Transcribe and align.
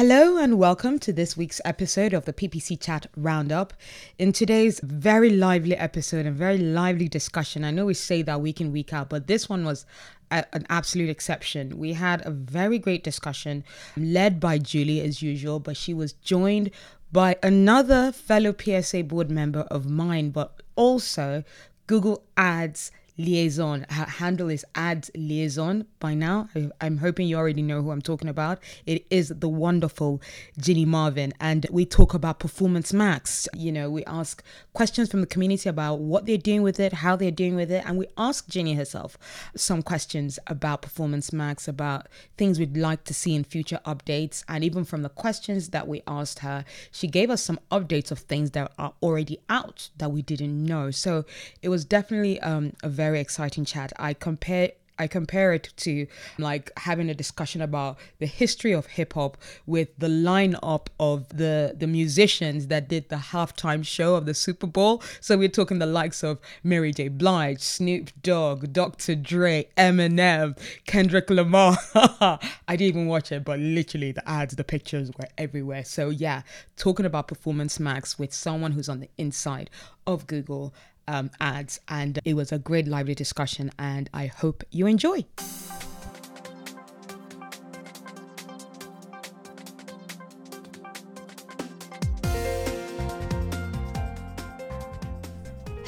Hello 0.00 0.38
and 0.38 0.56
welcome 0.56 0.98
to 1.00 1.12
this 1.12 1.36
week's 1.36 1.60
episode 1.62 2.14
of 2.14 2.24
the 2.24 2.32
PPC 2.32 2.80
Chat 2.80 3.06
Roundup. 3.18 3.74
In 4.18 4.32
today's 4.32 4.80
very 4.82 5.28
lively 5.28 5.76
episode 5.76 6.24
and 6.24 6.34
very 6.34 6.56
lively 6.56 7.06
discussion, 7.06 7.66
I 7.66 7.70
know 7.70 7.84
we 7.84 7.92
say 7.92 8.22
that 8.22 8.40
week 8.40 8.62
in, 8.62 8.72
week 8.72 8.94
out, 8.94 9.10
but 9.10 9.26
this 9.26 9.46
one 9.46 9.62
was 9.62 9.84
a, 10.30 10.46
an 10.54 10.64
absolute 10.70 11.10
exception. 11.10 11.78
We 11.78 11.92
had 11.92 12.24
a 12.24 12.30
very 12.30 12.78
great 12.78 13.04
discussion 13.04 13.62
led 13.94 14.40
by 14.40 14.56
Julie 14.56 15.02
as 15.02 15.20
usual, 15.20 15.60
but 15.60 15.76
she 15.76 15.92
was 15.92 16.14
joined 16.14 16.70
by 17.12 17.36
another 17.42 18.10
fellow 18.10 18.54
PSA 18.58 19.04
board 19.04 19.30
member 19.30 19.66
of 19.70 19.84
mine, 19.90 20.30
but 20.30 20.62
also 20.76 21.44
Google 21.86 22.24
Ads 22.38 22.90
liaison. 23.20 23.86
Her 23.90 24.04
handle 24.04 24.48
is 24.48 24.64
ads 24.74 25.10
liaison 25.14 25.86
by 25.98 26.14
now. 26.14 26.48
I, 26.54 26.86
am 26.86 26.98
hoping 26.98 27.26
you 27.26 27.36
already 27.36 27.62
know 27.62 27.82
who 27.82 27.90
I'm 27.90 28.02
talking 28.02 28.28
about. 28.28 28.58
It 28.86 29.06
is 29.10 29.28
the 29.28 29.48
wonderful 29.48 30.22
Ginny 30.58 30.84
Marvin. 30.84 31.32
And 31.40 31.66
we 31.70 31.84
talk 31.84 32.14
about 32.14 32.38
Performance 32.38 32.92
Max. 32.92 33.48
You 33.54 33.72
know, 33.72 33.90
we 33.90 34.04
ask 34.04 34.42
questions 34.72 35.10
from 35.10 35.20
the 35.20 35.26
community 35.26 35.68
about 35.68 36.00
what 36.00 36.26
they're 36.26 36.36
doing 36.36 36.62
with 36.62 36.80
it, 36.80 36.92
how 36.92 37.16
they're 37.16 37.30
doing 37.30 37.56
with 37.56 37.70
it. 37.70 37.84
And 37.86 37.98
we 37.98 38.06
ask 38.16 38.48
Ginny 38.48 38.74
herself 38.74 39.18
some 39.56 39.82
questions 39.82 40.38
about 40.46 40.82
Performance 40.82 41.32
Max, 41.32 41.68
about 41.68 42.06
things 42.36 42.58
we'd 42.58 42.76
like 42.76 43.04
to 43.04 43.14
see 43.14 43.34
in 43.34 43.44
future 43.44 43.80
updates. 43.86 44.44
And 44.48 44.64
even 44.64 44.84
from 44.84 45.02
the 45.02 45.08
questions 45.08 45.70
that 45.70 45.86
we 45.86 46.02
asked 46.06 46.40
her, 46.40 46.64
she 46.90 47.06
gave 47.06 47.30
us 47.30 47.42
some 47.42 47.60
updates 47.70 48.10
of 48.10 48.20
things 48.20 48.52
that 48.52 48.72
are 48.78 48.94
already 49.02 49.38
out 49.48 49.90
that 49.98 50.10
we 50.10 50.22
didn't 50.22 50.64
know. 50.64 50.90
So 50.90 51.24
it 51.62 51.68
was 51.68 51.84
definitely 51.84 52.40
um, 52.40 52.72
a 52.82 52.88
very 52.88 53.09
very 53.10 53.20
exciting 53.20 53.64
chat. 53.64 53.92
I 53.98 54.14
compare 54.14 54.70
I 55.00 55.06
compare 55.06 55.54
it 55.54 55.72
to 55.78 56.06
like 56.36 56.70
having 56.76 57.08
a 57.08 57.14
discussion 57.14 57.62
about 57.62 57.98
the 58.18 58.26
history 58.26 58.72
of 58.72 58.84
hip 58.84 59.14
hop 59.14 59.38
with 59.64 59.88
the 59.96 60.08
lineup 60.08 60.88
of 61.00 61.26
the 61.30 61.74
the 61.74 61.86
musicians 61.86 62.66
that 62.66 62.86
did 62.86 63.08
the 63.08 63.16
halftime 63.32 63.82
show 63.82 64.14
of 64.14 64.26
the 64.26 64.34
Super 64.34 64.66
Bowl. 64.66 65.02
So 65.20 65.38
we're 65.38 65.48
talking 65.48 65.78
the 65.78 65.86
likes 65.86 66.22
of 66.22 66.38
Mary 66.62 66.92
J. 66.92 67.08
Blige, 67.08 67.62
Snoop 67.62 68.10
Dogg, 68.22 68.74
Dr. 68.74 69.14
Dre, 69.14 69.66
Eminem, 69.78 70.48
Kendrick 70.84 71.30
Lamar. 71.30 71.78
I 71.94 72.76
didn't 72.76 72.82
even 72.82 73.06
watch 73.06 73.32
it, 73.32 73.42
but 73.42 73.58
literally 73.58 74.12
the 74.12 74.28
ads, 74.28 74.54
the 74.54 74.64
pictures 74.64 75.10
were 75.18 75.28
everywhere. 75.38 75.84
So 75.84 76.10
yeah, 76.10 76.42
talking 76.76 77.06
about 77.06 77.26
Performance 77.26 77.80
Max 77.80 78.18
with 78.18 78.34
someone 78.34 78.72
who's 78.72 78.90
on 78.90 79.00
the 79.00 79.08
inside 79.16 79.70
of 80.06 80.26
Google 80.26 80.74
um, 81.10 81.30
ads. 81.40 81.80
And 81.88 82.18
it 82.24 82.34
was 82.34 82.52
a 82.52 82.58
great, 82.58 82.86
lively 82.86 83.14
discussion, 83.14 83.70
and 83.78 84.08
I 84.14 84.26
hope 84.26 84.62
you 84.70 84.86
enjoy. 84.86 85.24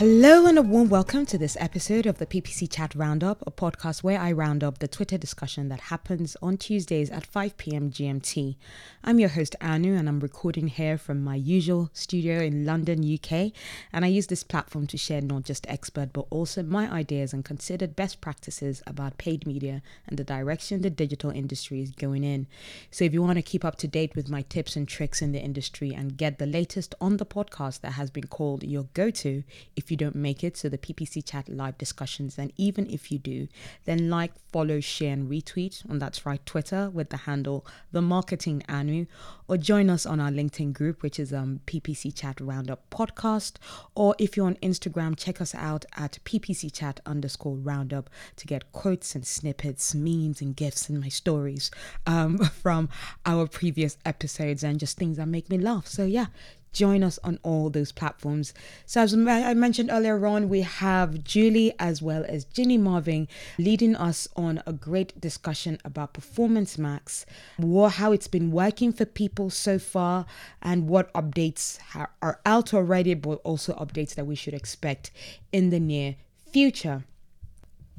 Hello 0.03 0.47
and 0.47 0.59
a 0.59 0.63
warm 0.63 0.89
welcome 0.89 1.25
to 1.27 1.39
this 1.39 1.57
episode 1.61 2.07
of 2.07 2.19
the 2.19 2.27
PPC 2.27 2.69
Chat 2.69 2.93
Roundup, 2.97 3.41
a 3.47 3.53
podcast 3.53 4.03
where 4.03 4.19
I 4.21 4.33
round 4.33 4.65
up 4.65 4.81
the 4.81 4.89
Twitter 4.89 5.17
discussion 5.17 5.69
that 5.69 5.79
happens 5.79 6.37
on 6.43 6.57
Tuesdays 6.57 7.09
at 7.09 7.25
5 7.25 7.57
p.m. 7.57 7.89
GMT. 7.93 8.57
I'm 9.05 9.21
your 9.21 9.29
host 9.29 9.55
Anu 9.61 9.95
and 9.95 10.09
I'm 10.09 10.19
recording 10.19 10.67
here 10.67 10.99
from 10.99 11.23
my 11.23 11.37
usual 11.37 11.89
studio 11.93 12.41
in 12.41 12.67
London, 12.67 13.05
UK, 13.05 13.53
and 13.93 14.05
I 14.05 14.09
use 14.09 14.27
this 14.27 14.43
platform 14.43 14.89
to 14.89 14.99
share 14.99 15.21
not 15.21 15.45
just 15.45 15.71
expert 15.71 16.13
but 16.13 16.27
also 16.31 16.65
my 16.65 16.91
ideas 16.91 17.33
and 17.33 17.45
considered 17.45 17.95
best 17.95 18.21
practices 18.21 18.83
about 18.89 19.19
paid 19.19 19.47
media 19.47 19.83
and 20.09 20.19
the 20.19 20.25
direction 20.25 20.83
the 20.83 20.91
digital 20.91 21.31
industry 21.31 21.81
is 21.81 21.93
going 21.93 22.25
in. 22.25 22.49
So 22.91 23.05
if 23.05 23.13
you 23.13 23.23
want 23.23 23.37
to 23.37 23.43
keep 23.43 23.65
up 23.65 23.77
to 23.77 23.87
date 23.87 24.17
with 24.17 24.29
my 24.29 24.43
tips 24.43 24.75
and 24.75 24.89
tricks 24.89 25.23
in 25.23 25.31
the 25.31 25.41
industry 25.41 25.95
and 25.95 26.17
get 26.17 26.41
the 26.41 26.47
latest 26.47 26.93
on 27.01 27.19
the 27.19 27.27
podcast 27.27 27.83
that 27.83 27.93
has 27.93 28.11
been 28.11 28.27
called 28.27 28.65
your 28.65 28.89
go-to 28.95 29.45
if 29.77 29.92
you 29.93 29.97
don't 29.97 30.17
make 30.17 30.43
it 30.43 30.55
to 30.57 30.69
the 30.69 30.79
PPC 30.79 31.25
chat 31.25 31.49
live 31.49 31.79
discussions. 31.79 32.39
And 32.39 32.53
even 32.57 32.91
if 32.91 33.13
you 33.13 33.19
do, 33.19 33.47
then 33.85 34.11
like, 34.11 34.33
follow, 34.51 34.81
share, 34.81 35.13
and 35.13 35.31
retweet 35.31 35.89
on 35.89 35.99
that's 35.99 36.27
right 36.27 36.45
Twitter 36.45 36.91
with 36.91 37.11
the 37.11 37.19
handle 37.19 37.65
the 37.93 38.03
marketing 38.03 38.65
anu, 38.69 39.07
or 39.47 39.57
join 39.57 39.91
us 39.91 40.07
on 40.07 40.19
our 40.19 40.31
LinkedIn 40.31 40.73
group, 40.73 41.03
which 41.03 41.21
is 41.21 41.33
um 41.33 41.61
PPC 41.67 42.15
Chat 42.15 42.41
Roundup 42.41 42.89
Podcast. 42.91 43.57
Or 43.95 44.17
if 44.19 44.37
you're 44.37 44.47
on 44.47 44.57
Instagram, 44.57 45.17
check 45.17 45.41
us 45.41 45.55
out 45.55 45.85
at 45.97 46.19
PPC 46.25 46.73
Chat 46.73 47.01
underscore 47.05 47.57
Roundup 47.57 48.09
to 48.37 48.47
get 48.47 48.73
quotes 48.73 49.15
and 49.15 49.27
snippets, 49.27 49.95
memes 49.95 50.41
and 50.41 50.57
gifs 50.57 50.89
and 50.89 51.01
my 51.01 51.09
stories 51.09 51.71
um, 52.07 52.39
from 52.63 52.89
our 53.27 53.47
previous 53.47 53.99
episodes 54.07 54.65
and 54.65 54.81
just 54.81 54.97
things 54.97 55.19
that 55.19 55.27
make 55.27 55.51
me 55.51 55.59
laugh. 55.59 55.87
So 55.87 56.05
yeah, 56.05 56.27
join 56.73 57.03
us 57.03 57.19
on 57.23 57.39
all 57.43 57.71
those 57.71 57.93
platforms. 57.93 58.55
So, 58.87 59.01
as 59.01 59.15
I 59.15 59.55
mentioned 59.55 59.91
earlier 59.93 60.27
on, 60.27 60.49
we 60.49 60.63
have 60.63 61.23
Julie 61.25 61.73
as 61.79 62.03
well 62.03 62.25
as 62.27 62.45
Ginny 62.45 62.79
Marvin 62.79 63.29
leading 63.59 63.95
us 63.95 64.29
on 64.37 64.63
a 64.67 64.73
great 64.73 65.21
discussion 65.21 65.79
about 65.85 66.15
Performance 66.15 66.79
Max, 66.79 67.27
what, 67.57 67.95
how 67.95 68.13
it's 68.13 68.29
been 68.29 68.51
working 68.51 68.93
for 68.93 69.05
people 69.05 69.51
so 69.51 69.79
far, 69.79 70.27
and 70.61 70.89
what 70.89 71.13
updates 71.15 71.79
are 72.23 72.41
out 72.47 72.75
already, 72.75 73.15
but 73.15 73.41
also 73.45 73.75
updates 73.75 74.15
that 74.15 74.27
we 74.27 74.35
should 74.35 74.55
expect 74.55 75.11
in 75.53 75.71
the 75.71 75.81
near 75.81 76.17
future. 76.51 77.05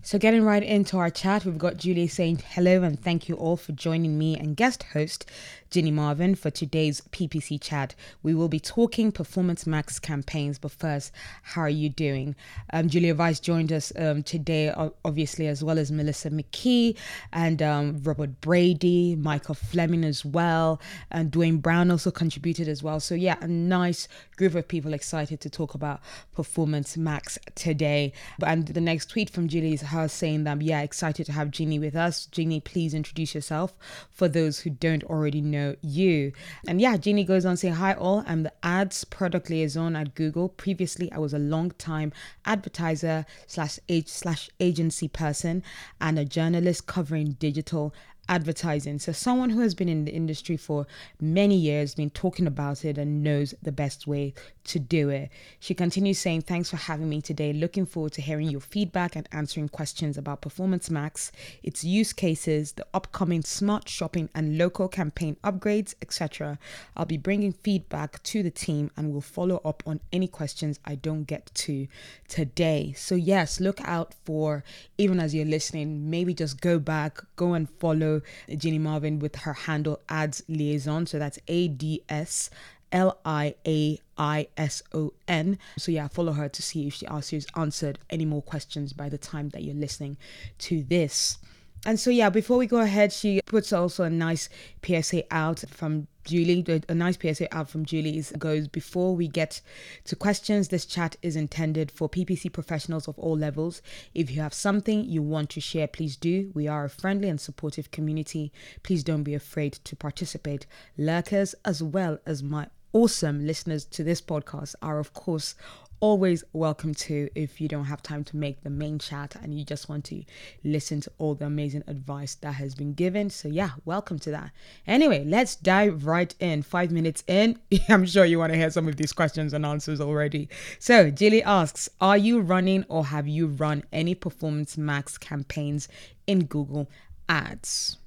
So, 0.05 0.19
getting 0.19 0.43
right 0.43 0.61
into 0.61 0.97
our 0.97 1.09
chat, 1.09 1.45
we've 1.45 1.57
got 1.57 1.77
Julie 1.77 2.07
saying 2.07 2.43
hello 2.49 2.83
and 2.83 3.01
thank 3.01 3.29
you 3.29 3.35
all 3.35 3.55
for 3.55 3.71
joining 3.71 4.17
me 4.17 4.37
and 4.37 4.53
guest 4.57 4.83
host 4.91 5.25
Ginny 5.73 5.89
Marvin 5.89 6.35
for 6.35 6.51
today's 6.51 7.01
PPC 7.09 7.59
chat. 7.59 7.95
We 8.21 8.35
will 8.35 8.47
be 8.47 8.59
talking 8.59 9.11
Performance 9.11 9.65
Max 9.65 9.97
campaigns, 9.97 10.59
but 10.59 10.69
first, 10.71 11.11
how 11.41 11.61
are 11.61 11.69
you 11.69 11.89
doing? 11.89 12.35
Um, 12.71 12.89
Julia 12.89 13.15
Vice 13.15 13.39
joined 13.39 13.73
us 13.73 13.91
um, 13.97 14.21
today, 14.21 14.71
obviously, 15.03 15.47
as 15.47 15.63
well 15.63 15.79
as 15.79 15.91
Melissa 15.91 16.29
Mackey 16.29 16.95
and 17.31 17.63
um, 17.63 17.99
Robert 18.03 18.39
Brady, 18.39 19.15
Michael 19.15 19.55
Fleming 19.55 20.03
as 20.03 20.23
well, 20.23 20.79
and 21.09 21.31
Duane 21.31 21.57
Brown 21.57 21.89
also 21.89 22.11
contributed 22.11 22.67
as 22.67 22.83
well. 22.83 22.99
So, 22.99 23.15
yeah, 23.15 23.37
a 23.41 23.47
nice 23.47 24.07
group 24.35 24.53
of 24.53 24.67
people 24.67 24.93
excited 24.93 25.41
to 25.41 25.49
talk 25.49 25.73
about 25.73 26.01
Performance 26.35 26.97
Max 26.97 27.39
today. 27.55 28.13
And 28.45 28.67
the 28.67 28.79
next 28.79 29.09
tweet 29.09 29.31
from 29.31 29.47
Julie 29.47 29.73
is 29.73 29.81
her 29.81 30.07
saying 30.07 30.43
that, 30.43 30.61
yeah, 30.61 30.81
excited 30.81 31.25
to 31.25 31.31
have 31.31 31.49
Ginny 31.49 31.79
with 31.79 31.95
us. 31.95 32.27
Ginny, 32.27 32.59
please 32.59 32.93
introduce 32.93 33.33
yourself 33.33 33.73
for 34.11 34.27
those 34.27 34.59
who 34.59 34.69
don't 34.69 35.03
already 35.05 35.41
know 35.41 35.62
know 35.63 35.75
you. 35.81 36.31
And 36.67 36.81
yeah, 36.81 36.97
Ginny 36.97 37.23
goes 37.23 37.45
on 37.45 37.57
saying, 37.57 37.75
Hi 37.75 37.93
all, 37.93 38.23
I'm 38.27 38.43
the 38.43 38.53
ads 38.63 39.03
product 39.05 39.49
liaison 39.49 39.95
at 39.95 40.15
Google. 40.15 40.49
Previously, 40.49 41.11
I 41.11 41.19
was 41.19 41.33
a 41.33 41.39
long 41.39 41.71
time 41.71 42.11
advertiser 42.45 43.25
slash 43.47 43.79
age 43.89 44.09
slash 44.09 44.49
agency 44.59 45.07
person 45.07 45.63
and 45.99 46.19
a 46.19 46.25
journalist 46.25 46.87
covering 46.87 47.33
digital 47.33 47.93
advertising. 48.29 48.99
So, 48.99 49.11
someone 49.11 49.49
who 49.49 49.59
has 49.59 49.75
been 49.75 49.89
in 49.89 50.05
the 50.05 50.13
industry 50.13 50.57
for 50.57 50.87
many 51.19 51.55
years, 51.55 51.95
been 51.95 52.09
talking 52.09 52.47
about 52.47 52.85
it, 52.85 52.97
and 52.97 53.23
knows 53.23 53.53
the 53.61 53.71
best 53.71 54.07
way 54.07 54.33
to 54.65 54.79
do 54.79 55.09
it. 55.09 55.29
She 55.59 55.73
continues 55.73 56.19
saying, 56.19 56.41
Thanks 56.43 56.69
for 56.69 56.77
having 56.77 57.09
me 57.09 57.21
today. 57.21 57.53
Looking 57.53 57.85
forward 57.85 58.13
to 58.13 58.21
hearing 58.21 58.49
your 58.49 58.61
feedback 58.61 59.15
and 59.15 59.27
answering 59.31 59.69
questions 59.69 60.17
about 60.17 60.41
Performance 60.41 60.89
Max, 60.89 61.31
its 61.61 61.83
use 61.83 62.13
cases, 62.13 62.73
the 62.73 62.85
upcoming 62.93 63.43
smart 63.43 63.89
shopping 63.89 64.29
and 64.33 64.57
local 64.57 64.87
campaign 64.87 65.37
upgrades, 65.43 65.95
etc. 66.01 66.57
I'll 66.95 67.05
be 67.05 67.17
bringing 67.17 67.53
feedback 67.53 68.21
to 68.23 68.43
the 68.43 68.51
team 68.51 68.91
and 68.95 69.13
will 69.13 69.21
follow 69.21 69.61
up 69.65 69.83
on 69.85 69.99
any 70.11 70.27
questions 70.27 70.79
I 70.85 70.95
don't 70.95 71.23
get 71.23 71.51
to 71.55 71.87
today. 72.27 72.93
So, 72.95 73.15
yes, 73.15 73.59
look 73.59 73.79
out 73.81 74.13
for, 74.25 74.63
even 74.97 75.19
as 75.19 75.35
you're 75.35 75.45
listening, 75.45 76.09
maybe 76.09 76.33
just 76.33 76.61
go 76.61 76.79
back, 76.79 77.19
go 77.35 77.53
and 77.53 77.69
follow 77.69 78.21
Ginny 78.57 78.79
Marvin 78.79 79.19
with 79.19 79.35
her 79.37 79.53
handle 79.53 79.99
ads 80.09 80.43
liaison. 80.47 81.05
So 81.05 81.19
that's 81.19 81.39
A 81.47 81.67
D 81.67 82.03
S 82.09 82.49
L 82.93 83.19
I 83.25 83.55
A 83.67 83.99
I 84.17 84.47
S 84.55 84.83
O 84.93 85.13
N. 85.27 85.57
So, 85.77 85.91
yeah, 85.91 86.07
follow 86.07 86.31
her 86.33 86.47
to 86.47 86.61
see 86.61 86.87
if 86.87 86.93
she 86.93 87.05
has 87.07 87.47
answered 87.55 87.99
any 88.09 88.25
more 88.25 88.41
questions 88.41 88.93
by 88.93 89.09
the 89.09 89.17
time 89.17 89.49
that 89.49 89.63
you're 89.63 89.75
listening 89.75 90.17
to 90.59 90.83
this. 90.83 91.39
And 91.85 91.99
so, 91.99 92.09
yeah, 92.09 92.29
before 92.29 92.57
we 92.57 92.67
go 92.67 92.79
ahead, 92.79 93.11
she 93.11 93.41
puts 93.45 93.73
also 93.73 94.05
a 94.05 94.09
nice 94.09 94.47
PSA 94.85 95.23
out 95.31 95.65
from 95.67 96.07
Julie. 96.23 96.63
A 96.87 96.95
nice 96.95 97.17
PSA 97.21 97.53
out 97.53 97.69
from 97.69 97.85
Julie 97.85 98.23
goes 98.37 98.69
Before 98.69 99.13
we 99.17 99.27
get 99.27 99.59
to 100.05 100.15
questions, 100.15 100.69
this 100.69 100.85
chat 100.85 101.17
is 101.21 101.35
intended 101.35 101.91
for 101.91 102.07
PPC 102.07 102.53
professionals 102.53 103.09
of 103.09 103.19
all 103.19 103.37
levels. 103.37 103.81
If 104.13 104.31
you 104.31 104.41
have 104.41 104.53
something 104.53 105.03
you 105.03 105.21
want 105.21 105.49
to 105.51 105.59
share, 105.59 105.87
please 105.87 106.15
do. 106.15 106.51
We 106.53 106.69
are 106.69 106.85
a 106.85 106.89
friendly 106.89 107.27
and 107.27 107.41
supportive 107.41 107.91
community. 107.91 108.53
Please 108.83 109.03
don't 109.03 109.23
be 109.23 109.33
afraid 109.33 109.73
to 109.83 109.95
participate. 109.97 110.65
Lurkers, 110.97 111.53
as 111.65 111.83
well 111.83 112.19
as 112.25 112.41
my 112.41 112.67
awesome 112.93 113.45
listeners 113.45 113.85
to 113.85 114.03
this 114.03 114.21
podcast, 114.21 114.75
are, 114.81 114.99
of 114.99 115.13
course, 115.13 115.55
always 115.99 116.43
welcome 116.51 116.93
to 116.93 117.29
if 117.33 117.61
you 117.61 117.67
don't 117.67 117.85
have 117.85 118.03
time 118.03 118.25
to 118.25 118.35
make 118.35 118.61
the 118.61 118.69
main 118.69 118.99
chat 118.99 119.35
and 119.41 119.57
you 119.57 119.63
just 119.63 119.87
want 119.87 120.03
to 120.03 120.21
listen 120.63 120.99
to 120.99 121.09
all 121.17 121.33
the 121.33 121.45
amazing 121.45 121.81
advice 121.87 122.35
that 122.35 122.51
has 122.51 122.75
been 122.75 122.93
given. 122.93 123.29
So, 123.29 123.47
yeah, 123.47 123.71
welcome 123.85 124.19
to 124.19 124.31
that. 124.31 124.51
Anyway, 124.85 125.23
let's 125.25 125.55
dive 125.55 126.05
right 126.05 126.35
in. 126.39 126.61
Five 126.61 126.91
minutes 126.91 127.23
in, 127.25 127.57
I'm 127.89 128.05
sure 128.05 128.25
you 128.25 128.37
want 128.37 128.51
to 128.51 128.59
hear 128.59 128.69
some 128.69 128.87
of 128.87 128.97
these 128.97 129.13
questions 129.13 129.53
and 129.53 129.65
answers 129.65 130.01
already. 130.01 130.49
So, 130.77 131.09
Jilly 131.09 131.41
asks 131.41 131.89
Are 132.01 132.17
you 132.17 132.41
running 132.41 132.85
or 132.89 133.05
have 133.05 133.27
you 133.27 133.47
run 133.47 133.83
any 133.91 134.13
Performance 134.13 134.77
Max 134.77 135.17
campaigns 135.17 135.87
in 136.27 136.45
Google 136.45 136.89
Ads? 137.29 137.97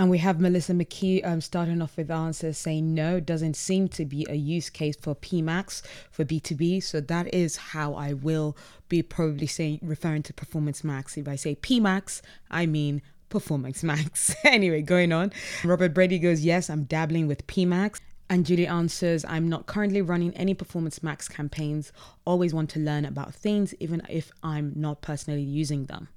And 0.00 0.08
we 0.08 0.16
have 0.16 0.40
Melissa 0.40 0.72
Mackey 0.72 1.22
um, 1.22 1.42
starting 1.42 1.82
off 1.82 1.98
with 1.98 2.10
answers 2.10 2.56
saying 2.56 2.94
no, 2.94 3.20
doesn't 3.20 3.54
seem 3.54 3.86
to 3.88 4.06
be 4.06 4.26
a 4.30 4.34
use 4.34 4.70
case 4.70 4.96
for 4.96 5.14
PMAX 5.14 5.82
for 6.10 6.24
B2B. 6.24 6.82
So 6.82 7.02
that 7.02 7.34
is 7.34 7.58
how 7.58 7.92
I 7.92 8.14
will 8.14 8.56
be 8.88 9.02
probably 9.02 9.46
saying, 9.46 9.80
referring 9.82 10.22
to 10.22 10.32
Performance 10.32 10.82
Max. 10.82 11.18
If 11.18 11.28
I 11.28 11.36
say 11.36 11.54
PMAX, 11.54 12.22
I 12.50 12.64
mean 12.64 13.02
Performance 13.28 13.82
Max. 13.82 14.34
anyway, 14.44 14.80
going 14.80 15.12
on. 15.12 15.34
Robert 15.64 15.92
Brady 15.92 16.18
goes, 16.18 16.46
Yes, 16.46 16.70
I'm 16.70 16.84
dabbling 16.84 17.26
with 17.26 17.46
PMAX. 17.46 18.00
And 18.30 18.46
Julie 18.46 18.66
answers, 18.66 19.26
I'm 19.26 19.50
not 19.50 19.66
currently 19.66 20.00
running 20.00 20.32
any 20.32 20.54
Performance 20.54 21.02
Max 21.02 21.28
campaigns. 21.28 21.92
Always 22.24 22.54
want 22.54 22.70
to 22.70 22.80
learn 22.80 23.04
about 23.04 23.34
things, 23.34 23.74
even 23.80 24.00
if 24.08 24.32
I'm 24.42 24.72
not 24.74 25.02
personally 25.02 25.42
using 25.42 25.84
them. 25.84 26.08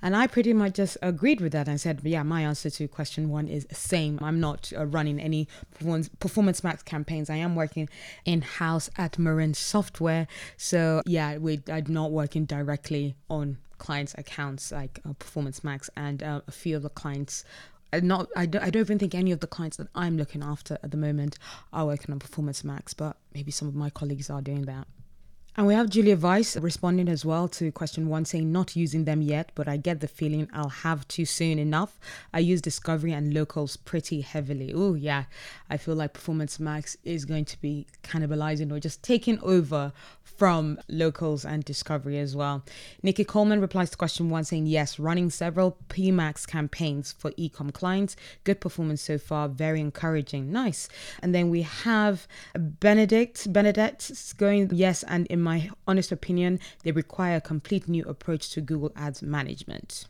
And 0.00 0.14
I 0.14 0.26
pretty 0.26 0.52
much 0.52 0.74
just 0.74 0.96
agreed 1.02 1.40
with 1.40 1.52
that. 1.52 1.68
and 1.68 1.80
said, 1.80 2.00
yeah, 2.04 2.22
my 2.22 2.42
answer 2.42 2.70
to 2.70 2.88
question 2.88 3.30
one 3.30 3.48
is 3.48 3.66
the 3.66 3.74
same. 3.74 4.18
I'm 4.22 4.40
not 4.40 4.72
uh, 4.76 4.86
running 4.86 5.18
any 5.20 5.48
performance, 5.72 6.08
performance 6.20 6.62
max 6.62 6.82
campaigns. 6.82 7.28
I 7.28 7.36
am 7.36 7.56
working 7.56 7.88
in 8.24 8.42
house 8.42 8.90
at 8.96 9.18
Marin 9.18 9.54
Software. 9.54 10.28
So 10.56 11.02
yeah, 11.06 11.38
we, 11.38 11.60
I'm 11.70 11.86
not 11.88 12.12
working 12.12 12.44
directly 12.44 13.16
on 13.28 13.58
clients' 13.78 14.14
accounts 14.18 14.72
like 14.72 15.00
uh, 15.08 15.12
Performance 15.14 15.64
Max, 15.64 15.88
and 15.96 16.22
uh, 16.22 16.40
a 16.46 16.52
few 16.52 16.76
of 16.76 16.82
the 16.82 16.90
clients. 16.90 17.44
Uh, 17.92 18.00
not, 18.02 18.28
I 18.36 18.44
don't, 18.44 18.62
I 18.62 18.70
don't 18.70 18.80
even 18.80 18.98
think 18.98 19.14
any 19.14 19.32
of 19.32 19.40
the 19.40 19.46
clients 19.46 19.78
that 19.78 19.88
I'm 19.94 20.18
looking 20.18 20.42
after 20.42 20.78
at 20.82 20.90
the 20.90 20.96
moment 20.96 21.38
are 21.72 21.86
working 21.86 22.12
on 22.12 22.18
Performance 22.18 22.62
Max, 22.64 22.92
but 22.92 23.16
maybe 23.34 23.50
some 23.50 23.66
of 23.66 23.74
my 23.74 23.88
colleagues 23.88 24.28
are 24.28 24.42
doing 24.42 24.62
that. 24.62 24.86
And 25.58 25.66
we 25.66 25.74
have 25.74 25.90
Julia 25.90 26.16
Weiss 26.16 26.56
responding 26.56 27.08
as 27.08 27.24
well 27.24 27.48
to 27.48 27.72
question 27.72 28.08
one, 28.08 28.24
saying 28.24 28.52
not 28.52 28.76
using 28.76 29.06
them 29.06 29.20
yet, 29.20 29.50
but 29.56 29.66
I 29.66 29.76
get 29.76 29.98
the 29.98 30.06
feeling 30.06 30.48
I'll 30.52 30.68
have 30.68 31.08
to 31.08 31.24
soon 31.24 31.58
enough. 31.58 31.98
I 32.32 32.38
use 32.38 32.62
Discovery 32.62 33.12
and 33.12 33.34
locals 33.34 33.76
pretty 33.76 34.20
heavily. 34.20 34.72
Oh, 34.72 34.94
yeah. 34.94 35.24
I 35.68 35.76
feel 35.76 35.96
like 35.96 36.12
Performance 36.12 36.60
Max 36.60 36.96
is 37.02 37.24
going 37.24 37.44
to 37.46 37.60
be 37.60 37.88
cannibalizing 38.04 38.70
or 38.70 38.78
just 38.78 39.02
taking 39.02 39.40
over 39.40 39.92
from 40.22 40.78
locals 40.88 41.44
and 41.44 41.64
Discovery 41.64 42.20
as 42.20 42.36
well. 42.36 42.64
Nikki 43.02 43.24
Coleman 43.24 43.60
replies 43.60 43.90
to 43.90 43.96
question 43.96 44.30
one, 44.30 44.44
saying 44.44 44.66
yes, 44.66 45.00
running 45.00 45.28
several 45.28 45.76
PMAX 45.88 46.46
campaigns 46.46 47.10
for 47.18 47.32
ecom 47.32 47.74
clients. 47.74 48.14
Good 48.44 48.60
performance 48.60 49.02
so 49.02 49.18
far, 49.18 49.48
very 49.48 49.80
encouraging. 49.80 50.52
Nice. 50.52 50.88
And 51.20 51.34
then 51.34 51.50
we 51.50 51.62
have 51.62 52.28
Benedict. 52.56 53.52
Benedict 53.52 54.36
going 54.38 54.70
yes, 54.72 55.02
and 55.02 55.26
in 55.26 55.47
my 55.48 55.70
honest 55.86 56.12
opinion, 56.12 56.60
they 56.82 56.92
require 56.92 57.36
a 57.36 57.40
complete 57.40 57.88
new 57.88 58.04
approach 58.04 58.50
to 58.50 58.60
Google 58.60 58.92
Ads 58.94 59.22
management. 59.22 60.06